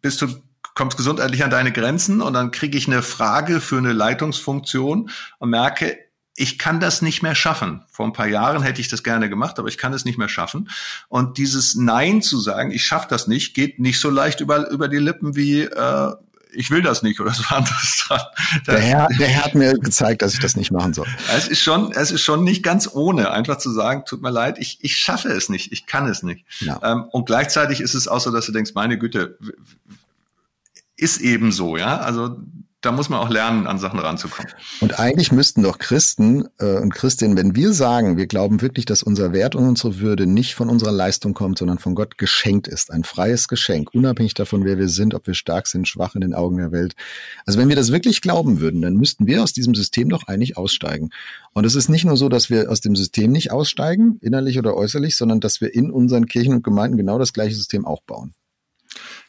[0.00, 0.28] bist du
[0.74, 5.50] kommst gesundheitlich an deine Grenzen und dann kriege ich eine Frage für eine Leitungsfunktion und
[5.50, 5.98] merke,
[6.36, 7.84] ich kann das nicht mehr schaffen.
[7.90, 10.28] Vor ein paar Jahren hätte ich das gerne gemacht, aber ich kann es nicht mehr
[10.28, 10.68] schaffen.
[11.08, 14.88] Und dieses Nein zu sagen, ich schaffe das nicht, geht nicht so leicht über, über
[14.88, 16.12] die Lippen wie äh,
[16.56, 18.20] ich will das nicht oder so anderes dran.
[18.66, 21.06] Der Herr, der Herr hat mir gezeigt, dass ich das nicht machen soll.
[21.36, 24.58] Es ist schon, es ist schon nicht ganz ohne, einfach zu sagen, tut mir leid,
[24.58, 26.44] ich, ich schaffe es nicht, ich kann es nicht.
[26.60, 26.80] Ja.
[26.82, 29.38] Ähm, und gleichzeitig ist es auch so, dass du denkst, meine Güte,
[31.04, 31.98] ist eben so, ja.
[31.98, 32.36] Also
[32.84, 34.52] da muss man auch lernen, an Sachen ranzukommen.
[34.80, 39.02] Und eigentlich müssten doch Christen äh, und Christinnen, wenn wir sagen, wir glauben wirklich, dass
[39.02, 42.90] unser Wert und unsere Würde nicht von unserer Leistung kommt, sondern von Gott geschenkt ist,
[42.90, 46.34] ein freies Geschenk, unabhängig davon, wer wir sind, ob wir stark sind, schwach in den
[46.34, 46.94] Augen der Welt.
[47.46, 50.58] Also wenn wir das wirklich glauben würden, dann müssten wir aus diesem System doch eigentlich
[50.58, 51.08] aussteigen.
[51.54, 54.76] Und es ist nicht nur so, dass wir aus dem System nicht aussteigen, innerlich oder
[54.76, 58.34] äußerlich, sondern dass wir in unseren Kirchen und Gemeinden genau das gleiche System auch bauen.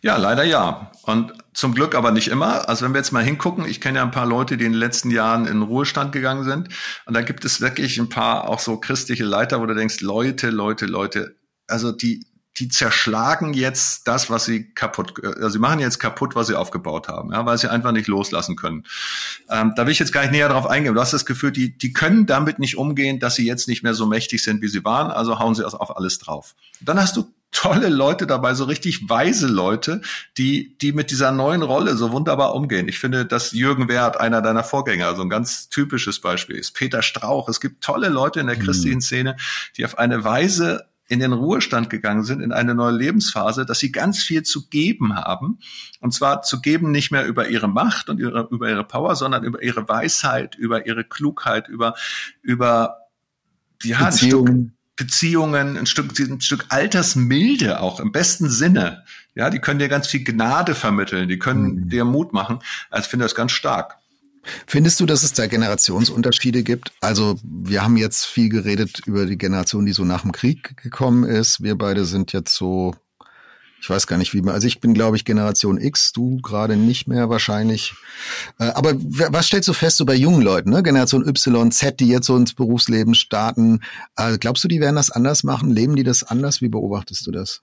[0.05, 0.91] Ja, leider ja.
[1.01, 2.69] Und zum Glück aber nicht immer.
[2.69, 4.79] Also wenn wir jetzt mal hingucken, ich kenne ja ein paar Leute, die in den
[4.79, 6.69] letzten Jahren in Ruhestand gegangen sind.
[7.07, 10.51] Und da gibt es wirklich ein paar auch so christliche Leiter, wo du denkst, Leute,
[10.51, 12.23] Leute, Leute, also die,
[12.59, 17.07] die zerschlagen jetzt das, was sie kaputt, also sie machen jetzt kaputt, was sie aufgebaut
[17.07, 18.83] haben, ja, weil sie einfach nicht loslassen können.
[19.49, 20.93] Ähm, da will ich jetzt gar nicht näher drauf eingehen.
[20.93, 23.95] Du hast das Gefühl, die, die können damit nicht umgehen, dass sie jetzt nicht mehr
[23.95, 26.53] so mächtig sind, wie sie waren, also hauen sie auf alles drauf.
[26.79, 30.01] Dann hast du tolle Leute dabei, so richtig weise Leute,
[30.37, 32.89] die, die mit dieser neuen Rolle so wunderbar umgehen.
[32.89, 36.73] Ich finde, dass Jürgen Wert, einer deiner Vorgänger, so ein ganz typisches Beispiel ist.
[36.73, 37.47] Peter Strauch.
[37.47, 38.63] Es gibt tolle Leute in der mhm.
[38.63, 39.37] christlichen Szene,
[39.77, 43.91] die auf eine Weise in den Ruhestand gegangen sind, in eine neue Lebensphase, dass sie
[43.91, 45.59] ganz viel zu geben haben.
[46.01, 49.45] Und zwar zu geben nicht mehr über ihre Macht und ihre, über ihre Power, sondern
[49.45, 51.93] über ihre Weisheit, über ihre Klugheit, über,
[52.41, 52.97] über
[53.83, 54.75] ja, Beziehungen.
[54.95, 59.03] Beziehungen, ein Stück, ein Stück Altersmilde auch im besten Sinne.
[59.35, 61.89] Ja, die können dir ganz viel Gnade vermitteln, die können mhm.
[61.89, 62.59] dir Mut machen.
[62.89, 63.97] Also ich finde das ganz stark.
[64.67, 66.91] Findest du, dass es da Generationsunterschiede gibt?
[67.01, 71.23] Also wir haben jetzt viel geredet über die Generation, die so nach dem Krieg gekommen
[71.23, 71.63] ist.
[71.63, 72.95] Wir beide sind jetzt so,
[73.85, 76.75] ich weiß gar nicht wie man, also ich bin glaube ich Generation X, du gerade
[76.75, 77.93] nicht mehr wahrscheinlich.
[78.57, 80.81] Äh, aber was stellst du fest so bei jungen Leuten, ne?
[80.81, 83.81] Generation Y, Z, die jetzt so ins Berufsleben starten?
[84.17, 85.69] Äh, glaubst du, die werden das anders machen?
[85.69, 86.61] Leben die das anders?
[86.61, 87.61] Wie beobachtest du das?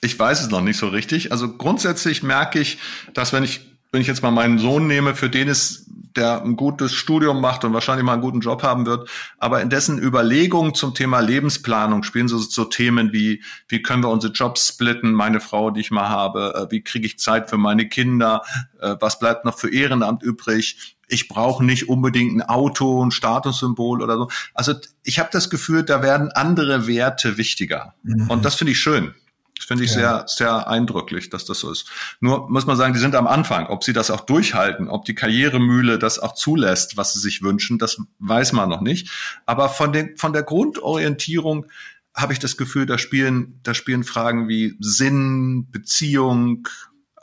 [0.00, 1.32] Ich weiß es noch nicht so richtig.
[1.32, 2.78] Also grundsätzlich merke ich,
[3.12, 5.86] dass wenn ich wenn ich jetzt mal meinen Sohn nehme, für den ist
[6.16, 9.70] der ein gutes Studium macht und wahrscheinlich mal einen guten Job haben wird, aber in
[9.70, 14.68] dessen Überlegungen zum Thema Lebensplanung spielen so, so Themen wie, wie können wir unsere Jobs
[14.68, 18.42] splitten, meine Frau, die ich mal habe, äh, wie kriege ich Zeit für meine Kinder,
[18.82, 24.02] äh, was bleibt noch für Ehrenamt übrig, ich brauche nicht unbedingt ein Auto, ein Statussymbol
[24.02, 24.28] oder so.
[24.52, 24.74] Also
[25.04, 27.94] ich habe das Gefühl, da werden andere Werte wichtiger.
[28.02, 28.28] Mhm.
[28.28, 29.14] Und das finde ich schön.
[29.56, 29.96] Das finde ich ja.
[29.96, 31.88] sehr, sehr eindrücklich, dass das so ist.
[32.20, 33.66] Nur muss man sagen, die sind am Anfang.
[33.68, 37.78] Ob sie das auch durchhalten, ob die Karrieremühle das auch zulässt, was sie sich wünschen,
[37.78, 39.10] das weiß man noch nicht.
[39.46, 41.66] Aber von, den, von der Grundorientierung
[42.14, 46.68] habe ich das Gefühl, da spielen, da spielen Fragen wie Sinn, Beziehung,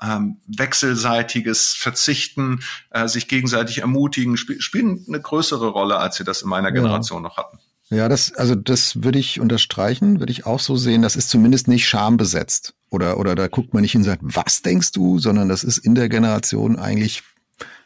[0.02, 2.60] ähm, wechselseitiges Verzichten,
[2.90, 7.24] äh, sich gegenseitig ermutigen, sp spielen eine größere Rolle, als sie das in meiner Generation
[7.24, 7.30] ja.
[7.30, 7.60] noch hatten.
[7.94, 11.02] Ja, das, also das würde ich unterstreichen, würde ich auch so sehen.
[11.02, 12.74] Das ist zumindest nicht schambesetzt.
[12.90, 15.80] Oder, oder da guckt man nicht hin und sagt, was denkst du, sondern das ist
[15.80, 17.24] in der Generation eigentlich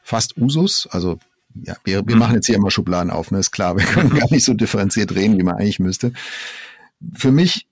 [0.03, 0.87] fast Usus.
[0.91, 1.19] Also
[1.63, 2.19] ja, wir, wir mhm.
[2.19, 3.39] machen jetzt hier immer Schubladen auf, ne?
[3.39, 6.13] Ist klar, wir können gar nicht so differenziert reden, wie man eigentlich müsste.
[7.13, 7.67] Für mich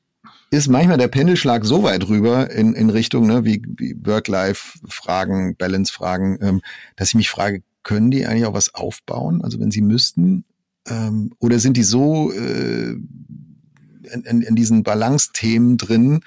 [0.51, 6.38] ist manchmal der Pendelschlag so weit rüber in, in Richtung, ne, wie, wie Work-Life-Fragen, Balance-Fragen,
[6.41, 6.61] ähm,
[6.95, 9.41] dass ich mich frage, können die eigentlich auch was aufbauen?
[9.43, 10.45] Also wenn sie müssten,
[10.88, 16.21] ähm, oder sind die so äh, in, in, in diesen Balance-Themen drin,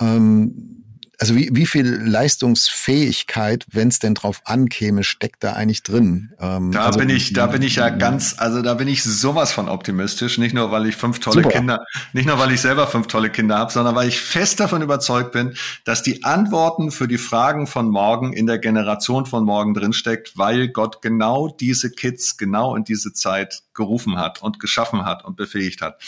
[0.00, 0.76] ähm,
[1.18, 6.32] also wie, wie viel Leistungsfähigkeit, wenn es denn drauf ankäme, steckt da eigentlich drin?
[6.38, 9.52] Ähm, da also, bin ich, da bin ich ja ganz, also da bin ich sowas
[9.52, 10.36] von optimistisch.
[10.36, 11.56] Nicht nur, weil ich fünf tolle super.
[11.56, 14.82] Kinder, nicht nur, weil ich selber fünf tolle Kinder habe, sondern weil ich fest davon
[14.82, 15.54] überzeugt bin,
[15.84, 20.68] dass die Antworten für die Fragen von morgen in der Generation von morgen drinsteckt, weil
[20.68, 25.82] Gott genau diese Kids genau in diese Zeit gerufen hat und geschaffen hat und befähigt
[25.82, 26.00] hat.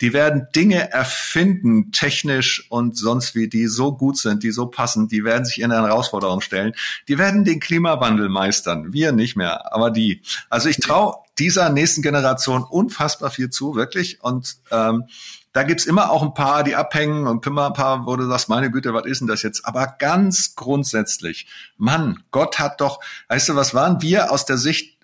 [0.00, 5.08] Die werden Dinge erfinden, technisch und sonst wie, die so gut sind, die so passen,
[5.08, 6.74] die werden sich in eine Herausforderung stellen.
[7.08, 8.92] Die werden den Klimawandel meistern.
[8.92, 10.22] Wir nicht mehr, aber die.
[10.50, 14.22] Also ich traue dieser nächsten Generation unfassbar viel zu, wirklich.
[14.22, 15.04] Und ähm,
[15.52, 18.48] da gibt's immer auch ein paar, die abhängen und immer ein paar, wo du sagst,
[18.48, 19.66] meine Güte, was ist denn das jetzt?
[19.66, 21.46] Aber ganz grundsätzlich,
[21.76, 24.96] Mann, Gott hat doch, weißt du, was waren wir aus der Sicht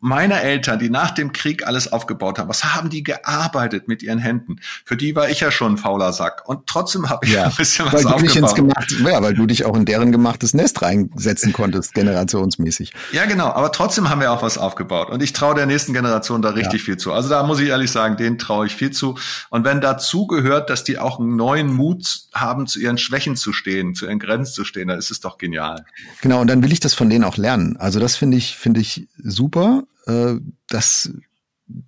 [0.00, 4.18] meiner Eltern, die nach dem Krieg alles aufgebaut haben, was haben die gearbeitet mit ihren
[4.18, 4.60] Händen?
[4.84, 6.48] Für die war ich ja schon ein fauler Sack.
[6.48, 8.28] Und trotzdem habe ich ja, ein bisschen was weil du aufgebaut.
[8.28, 12.92] Dich ins gemacht, ja, weil du dich auch in deren gemachtes Nest reinsetzen konntest, generationsmäßig.
[13.12, 13.48] Ja, genau.
[13.48, 15.10] Aber trotzdem haben wir auch was aufgebaut.
[15.10, 16.84] Und ich traue der nächsten Generation da richtig ja.
[16.84, 17.12] viel zu.
[17.12, 19.16] Also da muss ich ehrlich sagen, denen traue ich viel zu.
[19.50, 23.52] Und wenn dazu gehört, dass die auch einen neuen Mut haben, zu ihren Schwächen zu
[23.52, 25.84] stehen, zu ihren Grenzen zu stehen, dann ist es doch genial.
[26.20, 26.40] Genau.
[26.40, 27.76] Und dann will ich das von denen auch lernen.
[27.78, 30.34] Also das finde ich, finde ich super äh,
[30.68, 31.12] dass,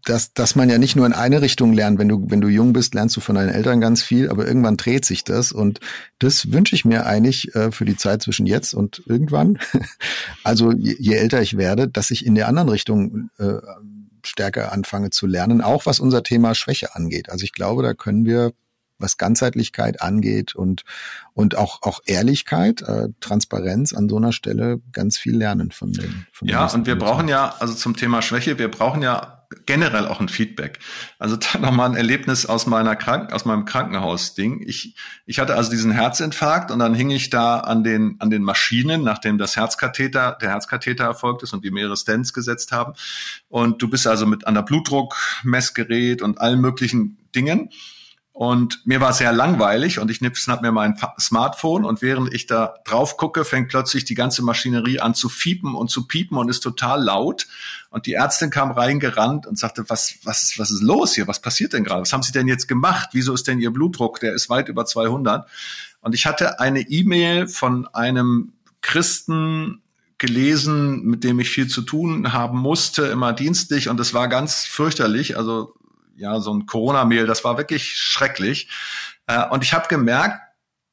[0.04, 1.98] dass, dass man ja nicht nur in eine Richtung lernt.
[1.98, 4.76] Wenn du, wenn du jung bist, lernst du von deinen Eltern ganz viel, aber irgendwann
[4.76, 5.52] dreht sich das.
[5.52, 5.80] Und
[6.18, 9.58] das wünsche ich mir eigentlich äh, für die Zeit zwischen jetzt und irgendwann.
[10.44, 13.54] also je, je älter ich werde, dass ich in der anderen Richtung äh,
[14.24, 17.30] stärker anfange zu lernen, auch was unser Thema Schwäche angeht.
[17.30, 18.52] Also ich glaube, da können wir
[19.01, 20.82] was Ganzheitlichkeit angeht und,
[21.34, 26.26] und auch, auch Ehrlichkeit, äh, Transparenz an so einer Stelle ganz viel lernen von den.
[26.32, 30.20] Von ja, und wir brauchen ja, also zum Thema Schwäche, wir brauchen ja generell auch
[30.20, 30.78] ein Feedback.
[31.18, 34.62] Also da nochmal ein Erlebnis aus meiner Krank aus meinem Krankenhaus-Ding.
[34.64, 34.94] Ich,
[35.26, 39.03] ich hatte also diesen Herzinfarkt und dann hing ich da an den, an den Maschinen,
[39.03, 42.92] nachdem das Herzkatheter, der Herzkatheter erfolgt ist und die mehrere Stents gesetzt haben.
[43.48, 47.70] Und du bist also mit an der Blutdruckmessgerät und allen möglichen Dingen.
[48.41, 52.72] Und mir war sehr langweilig und ich schnapp mir mein Smartphone und während ich da
[52.86, 56.61] drauf gucke, fängt plötzlich die ganze Maschinerie an zu fiepen und zu piepen und ist
[56.61, 57.47] total laut.
[57.91, 61.28] Und die Ärztin kam reingerannt und sagte, was, was, was ist los hier?
[61.28, 62.01] Was passiert denn gerade?
[62.01, 63.11] Was haben Sie denn jetzt gemacht?
[63.12, 64.20] Wieso ist denn Ihr Blutdruck?
[64.20, 65.47] Der ist weit über 200.
[66.01, 69.82] Und ich hatte eine E-Mail von einem Christen
[70.16, 73.91] gelesen, mit dem ich viel zu tun haben musste, immer dienstlich.
[73.91, 75.36] Und es war ganz fürchterlich.
[75.36, 75.74] Also
[76.20, 78.68] ja, so ein Corona-Mail, das war wirklich schrecklich.
[79.26, 80.40] Äh, und ich habe gemerkt,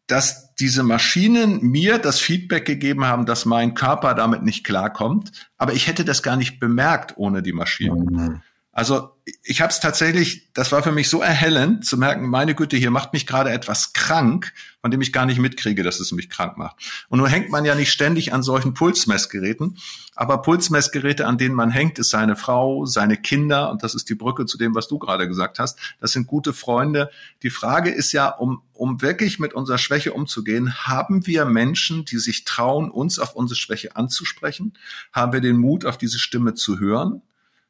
[0.07, 5.73] dass diese Maschinen mir das Feedback gegeben haben, dass mein Körper damit nicht klarkommt, aber
[5.73, 8.05] ich hätte das gar nicht bemerkt ohne die Maschinen.
[8.05, 8.41] Mhm.
[8.77, 9.09] Also
[9.41, 12.91] ich habe es tatsächlich, das war für mich so erhellend zu merken, meine Güte, hier
[12.91, 16.59] macht mich gerade etwas krank, von dem ich gar nicht mitkriege, dass es mich krank
[16.59, 16.75] macht.
[17.09, 19.79] Und nun hängt man ja nicht ständig an solchen Pulsmessgeräten,
[20.13, 24.15] aber Pulsmessgeräte, an denen man hängt, ist seine Frau, seine Kinder und das ist die
[24.15, 25.79] Brücke zu dem, was du gerade gesagt hast.
[25.99, 27.09] Das sind gute Freunde.
[27.41, 32.19] Die Frage ist ja, um, um wirklich mit unserer Schwäche umzugehen, haben wir Menschen, die
[32.19, 34.77] sich trauen, uns auf unsere Schwäche anzusprechen?
[35.11, 37.23] Haben wir den Mut, auf diese Stimme zu hören?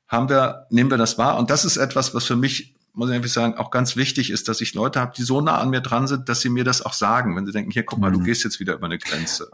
[0.07, 1.37] Haben wir, nehmen wir das wahr.
[1.37, 4.47] Und das ist etwas, was für mich, muss ich einfach sagen, auch ganz wichtig ist,
[4.47, 6.81] dass ich Leute habe, die so nah an mir dran sind, dass sie mir das
[6.81, 8.23] auch sagen, wenn sie denken, hier, guck mal, du mhm.
[8.23, 9.49] gehst jetzt wieder über eine Grenze.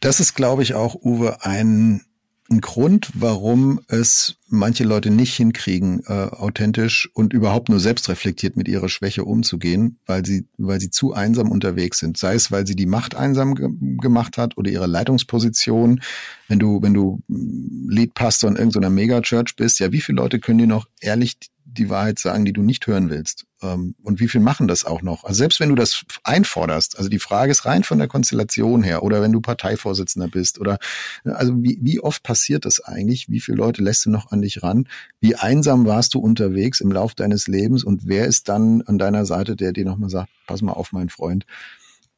[0.00, 2.04] Das ist, glaube ich, auch, Uwe, ein
[2.50, 8.68] ein Grund, warum es manche Leute nicht hinkriegen, äh, authentisch und überhaupt nur selbstreflektiert mit
[8.68, 12.16] ihrer Schwäche umzugehen, weil sie, weil sie zu einsam unterwegs sind.
[12.16, 13.68] Sei es, weil sie die Macht einsam ge
[13.98, 16.00] gemacht hat oder ihre Leitungsposition.
[16.48, 20.66] Wenn du, wenn du Leadpastor in irgendeiner Megachurch bist, ja, wie viele Leute können dir
[20.66, 21.38] noch ehrlich
[21.78, 23.46] die Wahrheit sagen, die du nicht hören willst.
[23.62, 25.24] Ähm, und wie viel machen das auch noch?
[25.24, 29.02] Also selbst wenn du das einforderst, also die Frage ist rein von der Konstellation her,
[29.02, 30.78] oder wenn du Parteivorsitzender bist, oder
[31.24, 33.28] also wie, wie oft passiert das eigentlich?
[33.28, 34.88] Wie viele Leute lässt du noch an dich ran?
[35.20, 39.24] Wie einsam warst du unterwegs im Lauf deines Lebens und wer ist dann an deiner
[39.24, 41.46] Seite, der dir nochmal sagt, pass mal auf, mein Freund,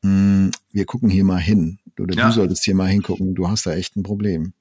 [0.02, 1.78] hm, wir gucken hier mal hin.
[1.98, 2.26] Oder ja.
[2.26, 4.52] du solltest hier mal hingucken, du hast da echt ein Problem.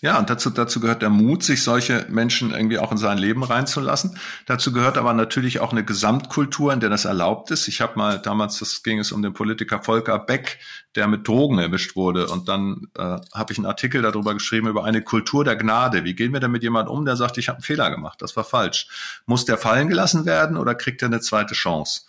[0.00, 3.42] Ja, und dazu, dazu gehört der Mut, sich solche Menschen irgendwie auch in sein Leben
[3.42, 4.16] reinzulassen.
[4.46, 7.66] Dazu gehört aber natürlich auch eine Gesamtkultur, in der das erlaubt ist.
[7.66, 10.60] Ich habe mal damals, das ging es um den Politiker Volker Beck,
[10.94, 12.28] der mit Drogen erwischt wurde.
[12.28, 16.04] Und dann äh, habe ich einen Artikel darüber geschrieben, über eine Kultur der Gnade.
[16.04, 18.36] Wie gehen wir denn mit jemandem um, der sagt, ich habe einen Fehler gemacht, das
[18.36, 18.86] war falsch.
[19.26, 22.02] Muss der fallen gelassen werden oder kriegt er eine zweite Chance?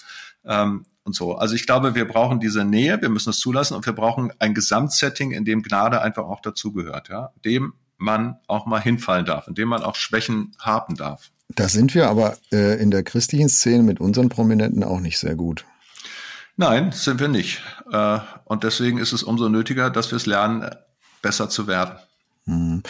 [0.46, 1.36] Ähm, und so.
[1.36, 4.53] Also ich glaube, wir brauchen diese Nähe, wir müssen es zulassen und wir brauchen ein
[4.53, 9.55] Gesamtsetting, in dem Gnade einfach auch dazugehört, ja, dem man auch mal hinfallen darf, in
[9.55, 11.32] dem man auch Schwächen haben darf.
[11.49, 15.36] Da sind wir aber äh, in der christlichen Szene mit unseren Prominenten auch nicht sehr
[15.36, 15.66] gut.
[16.57, 17.62] Nein, sind wir nicht.
[17.91, 20.70] Äh, und deswegen ist es umso nötiger, dass wir es lernen,
[21.24, 21.95] besser zu werden.
[22.45, 22.84] Hm.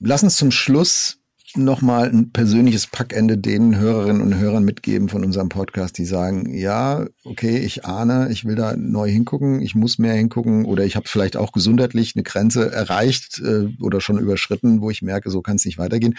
[0.00, 1.18] Lass uns zum Schluss
[1.56, 7.06] nochmal ein persönliches Packende den Hörerinnen und Hörern mitgeben von unserem Podcast, die sagen, ja,
[7.24, 11.08] okay, ich ahne, ich will da neu hingucken, ich muss mehr hingucken oder ich habe
[11.08, 15.56] vielleicht auch gesundheitlich eine Grenze erreicht äh, oder schon überschritten, wo ich merke, so kann
[15.56, 16.16] es nicht weitergehen.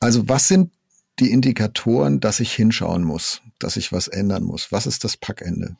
[0.00, 0.70] Also was sind
[1.18, 4.72] die Indikatoren, dass ich hinschauen muss, dass ich was ändern muss?
[4.72, 5.76] Was ist das Packende?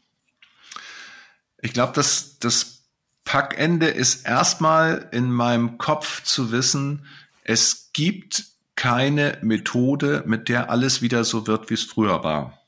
[1.61, 2.83] Ich glaube, dass das
[3.25, 7.07] Packende ist erstmal in meinem Kopf zu wissen,
[7.45, 12.59] es gibt keine Methode, mit der alles wieder so wird, wie es früher war.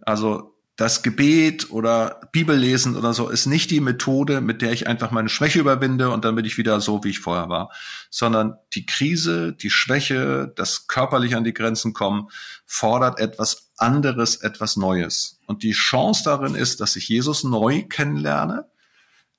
[0.00, 5.12] Also das Gebet oder Bibellesen oder so ist nicht die Methode, mit der ich einfach
[5.12, 7.70] meine Schwäche überwinde und dann bin ich wieder so, wie ich vorher war,
[8.10, 12.28] sondern die Krise, die Schwäche, das körperlich an die Grenzen kommen,
[12.66, 15.38] fordert etwas anderes, etwas Neues.
[15.46, 18.66] Und die Chance darin ist, dass ich Jesus neu kennenlerne,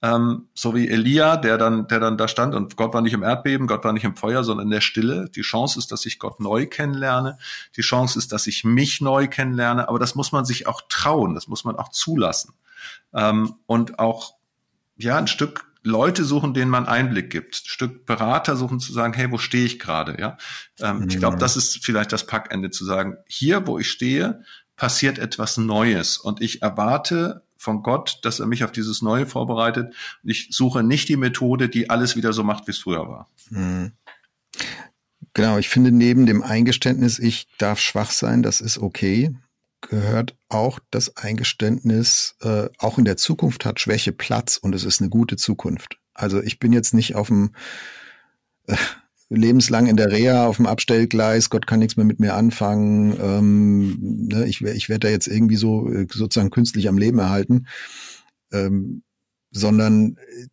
[0.02, 3.24] ähm, so wie Elia, der dann, der dann da stand und Gott war nicht im
[3.24, 5.30] Erdbeben, Gott war nicht im Feuer, sondern in der Stille.
[5.36, 7.38] Die Chance ist, dass ich Gott neu kennenlerne.
[7.76, 9.88] Die Chance ist, dass ich mich neu kennenlerne.
[9.88, 11.34] Aber das muss man sich auch trauen.
[11.34, 12.54] Das muss man auch zulassen.
[13.14, 14.36] Ähm, und auch,
[14.98, 17.56] ja, ein Stück Leute suchen, denen man Einblick gibt.
[17.56, 20.20] Ein Stück Berater suchen zu sagen, hey, wo stehe ich gerade?
[20.20, 20.38] Ja,
[20.80, 21.10] ähm, mhm.
[21.10, 23.18] ich glaube, das ist vielleicht das Packende zu sagen.
[23.28, 24.44] Hier, wo ich stehe,
[24.76, 29.94] passiert etwas Neues und ich erwarte von Gott, dass er mich auf dieses Neue vorbereitet.
[30.24, 33.28] Ich suche nicht die Methode, die alles wieder so macht, wie es früher war.
[33.50, 33.92] Mhm.
[35.34, 39.36] Genau, ich finde neben dem Eingeständnis, ich darf schwach sein, das ist okay,
[39.82, 45.02] gehört auch das Eingeständnis, äh, auch in der Zukunft hat Schwäche Platz und es ist
[45.02, 46.00] eine gute Zukunft.
[46.14, 47.52] Also ich bin jetzt nicht auf dem
[48.68, 48.78] äh,
[49.30, 53.98] lebenslang in der Reha auf dem Abstellgleis, Gott kann nichts mehr mit mir anfangen, ähm,
[54.28, 57.68] ne, ich, ich werde da jetzt irgendwie so äh, sozusagen künstlich am Leben erhalten,
[58.52, 59.04] ähm,
[59.52, 60.48] sondern äh,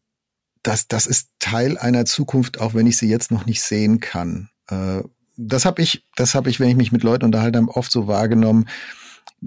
[0.62, 4.48] das, das ist Teil einer Zukunft, auch wenn ich sie jetzt noch nicht sehen kann.
[4.68, 5.02] Äh,
[5.36, 8.68] das habe ich, das habe ich, wenn ich mich mit Leuten unterhalte, oft so wahrgenommen.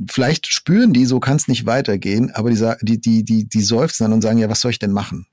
[0.09, 4.03] Vielleicht spüren die, so kann es nicht weitergehen, aber die, die, die, die, die seufzen
[4.03, 5.25] dann und sagen, ja, was soll ich denn machen?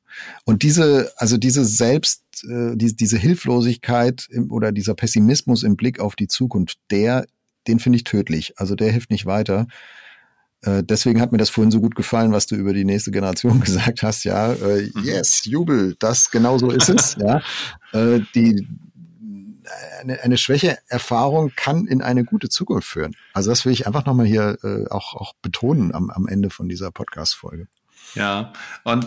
[0.45, 6.01] Und diese, also diese Selbst, äh, die, diese Hilflosigkeit im, oder dieser Pessimismus im Blick
[6.01, 7.27] auf die Zukunft, der,
[7.67, 8.55] den finde ich tödlich.
[8.59, 9.67] Also der hilft nicht weiter.
[10.63, 13.61] Äh, deswegen hat mir das vorhin so gut gefallen, was du über die nächste Generation
[13.65, 14.25] gesagt hast.
[14.25, 15.05] Ja, äh, mhm.
[15.05, 17.17] yes, Jubel, das genau so ist es.
[17.21, 17.43] ja,
[17.93, 18.67] äh, die
[20.01, 23.15] eine, eine Schwächeerfahrung kann in eine gute Zukunft führen.
[23.33, 26.69] Also das will ich einfach nochmal hier äh, auch, auch betonen am, am Ende von
[26.69, 27.69] dieser Podcast-Folge.
[28.15, 28.53] Ja,
[28.85, 29.07] und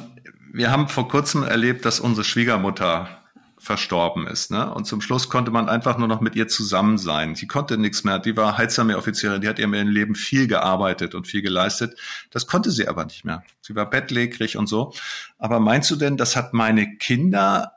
[0.56, 3.10] wir haben vor kurzem erlebt, dass unsere Schwiegermutter
[3.58, 4.52] verstorben ist.
[4.52, 4.74] Ne?
[4.74, 7.36] Und zum Schluss konnte man einfach nur noch mit ihr zusammen sein.
[7.36, 8.20] Sie konnte nichts mehr.
[8.20, 12.00] Die war Heizarmee-Offizierin, die hat ihr im Leben viel gearbeitet und viel geleistet.
[12.32, 13.44] Das konnte sie aber nicht mehr.
[13.62, 14.94] Sie war bettlägerig und so.
[15.38, 17.74] Aber meinst du denn, das hat meine Kinder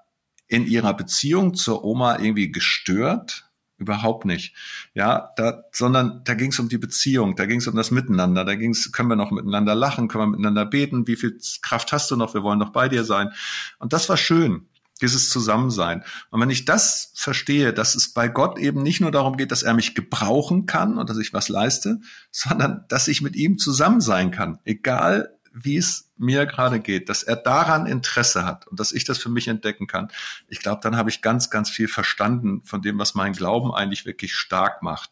[0.46, 3.47] in ihrer Beziehung zur Oma irgendwie gestört?
[3.78, 4.54] Überhaupt nicht.
[4.92, 8.44] Ja, da, sondern da ging es um die Beziehung, da ging es um das Miteinander,
[8.44, 11.92] da ging es, können wir noch miteinander lachen, können wir miteinander beten, wie viel Kraft
[11.92, 13.30] hast du noch, wir wollen noch bei dir sein.
[13.78, 14.66] Und das war schön
[15.00, 16.02] dieses Zusammensein.
[16.30, 19.62] Und wenn ich das verstehe, dass es bei Gott eben nicht nur darum geht, dass
[19.62, 22.00] er mich gebrauchen kann und dass ich was leiste,
[22.30, 27.22] sondern dass ich mit ihm zusammen sein kann, egal wie es mir gerade geht, dass
[27.22, 30.08] er daran Interesse hat und dass ich das für mich entdecken kann.
[30.48, 34.06] Ich glaube, dann habe ich ganz, ganz viel verstanden von dem, was mein Glauben eigentlich
[34.06, 35.10] wirklich stark macht.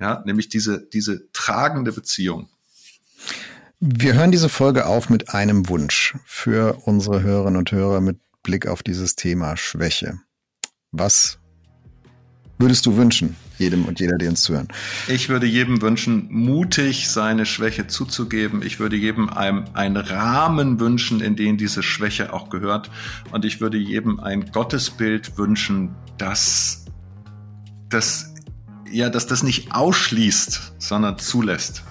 [0.00, 2.48] Ja, nämlich diese, diese tragende Beziehung.
[3.78, 8.66] Wir hören diese Folge auf mit einem Wunsch für unsere Hörerinnen und Hörer, mit Blick
[8.66, 10.20] auf dieses Thema Schwäche.
[10.90, 11.38] Was
[12.58, 14.68] würdest du wünschen, jedem und jeder, die uns zuhören?
[15.08, 18.62] Ich würde jedem wünschen, mutig seine Schwäche zuzugeben.
[18.62, 22.90] Ich würde jedem einem einen Rahmen wünschen, in den diese Schwäche auch gehört.
[23.30, 26.84] Und ich würde jedem ein Gottesbild wünschen, das,
[27.88, 28.32] das,
[28.90, 31.82] ja, dass das nicht ausschließt, sondern zulässt.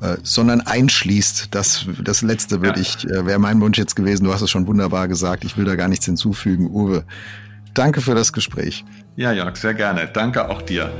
[0.00, 1.48] Äh, sondern einschließt.
[1.54, 2.86] Das, das letzte würde ja.
[2.86, 4.24] ich, äh, wäre mein Wunsch jetzt gewesen.
[4.24, 5.44] Du hast es schon wunderbar gesagt.
[5.44, 6.70] Ich will da gar nichts hinzufügen.
[6.70, 7.04] Uwe,
[7.74, 8.84] danke für das Gespräch.
[9.20, 10.08] Ja, Jörg, sehr gerne.
[10.10, 10.90] Danke auch dir.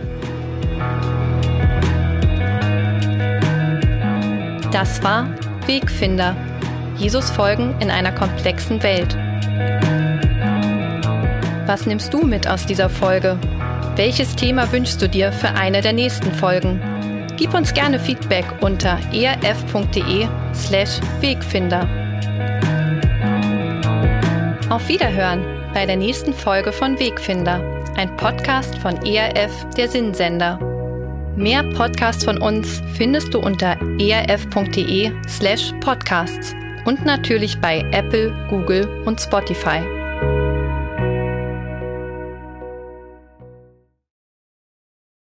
[4.70, 5.26] Das war
[5.66, 6.36] Wegfinder.
[6.98, 9.16] Jesus folgen in einer komplexen Welt.
[11.64, 13.38] Was nimmst du mit aus dieser Folge?
[13.96, 16.78] Welches Thema wünschst du dir für eine der nächsten Folgen?
[17.38, 21.88] Gib uns gerne Feedback unter erf.de/slash Wegfinder.
[24.68, 25.42] Auf Wiederhören
[25.72, 30.58] bei der nächsten Folge von Wegfinder, ein Podcast von ERF, der Sinnsender.
[31.36, 39.20] Mehr Podcasts von uns findest du unter erf.de/slash podcasts und natürlich bei Apple, Google und
[39.20, 39.99] Spotify.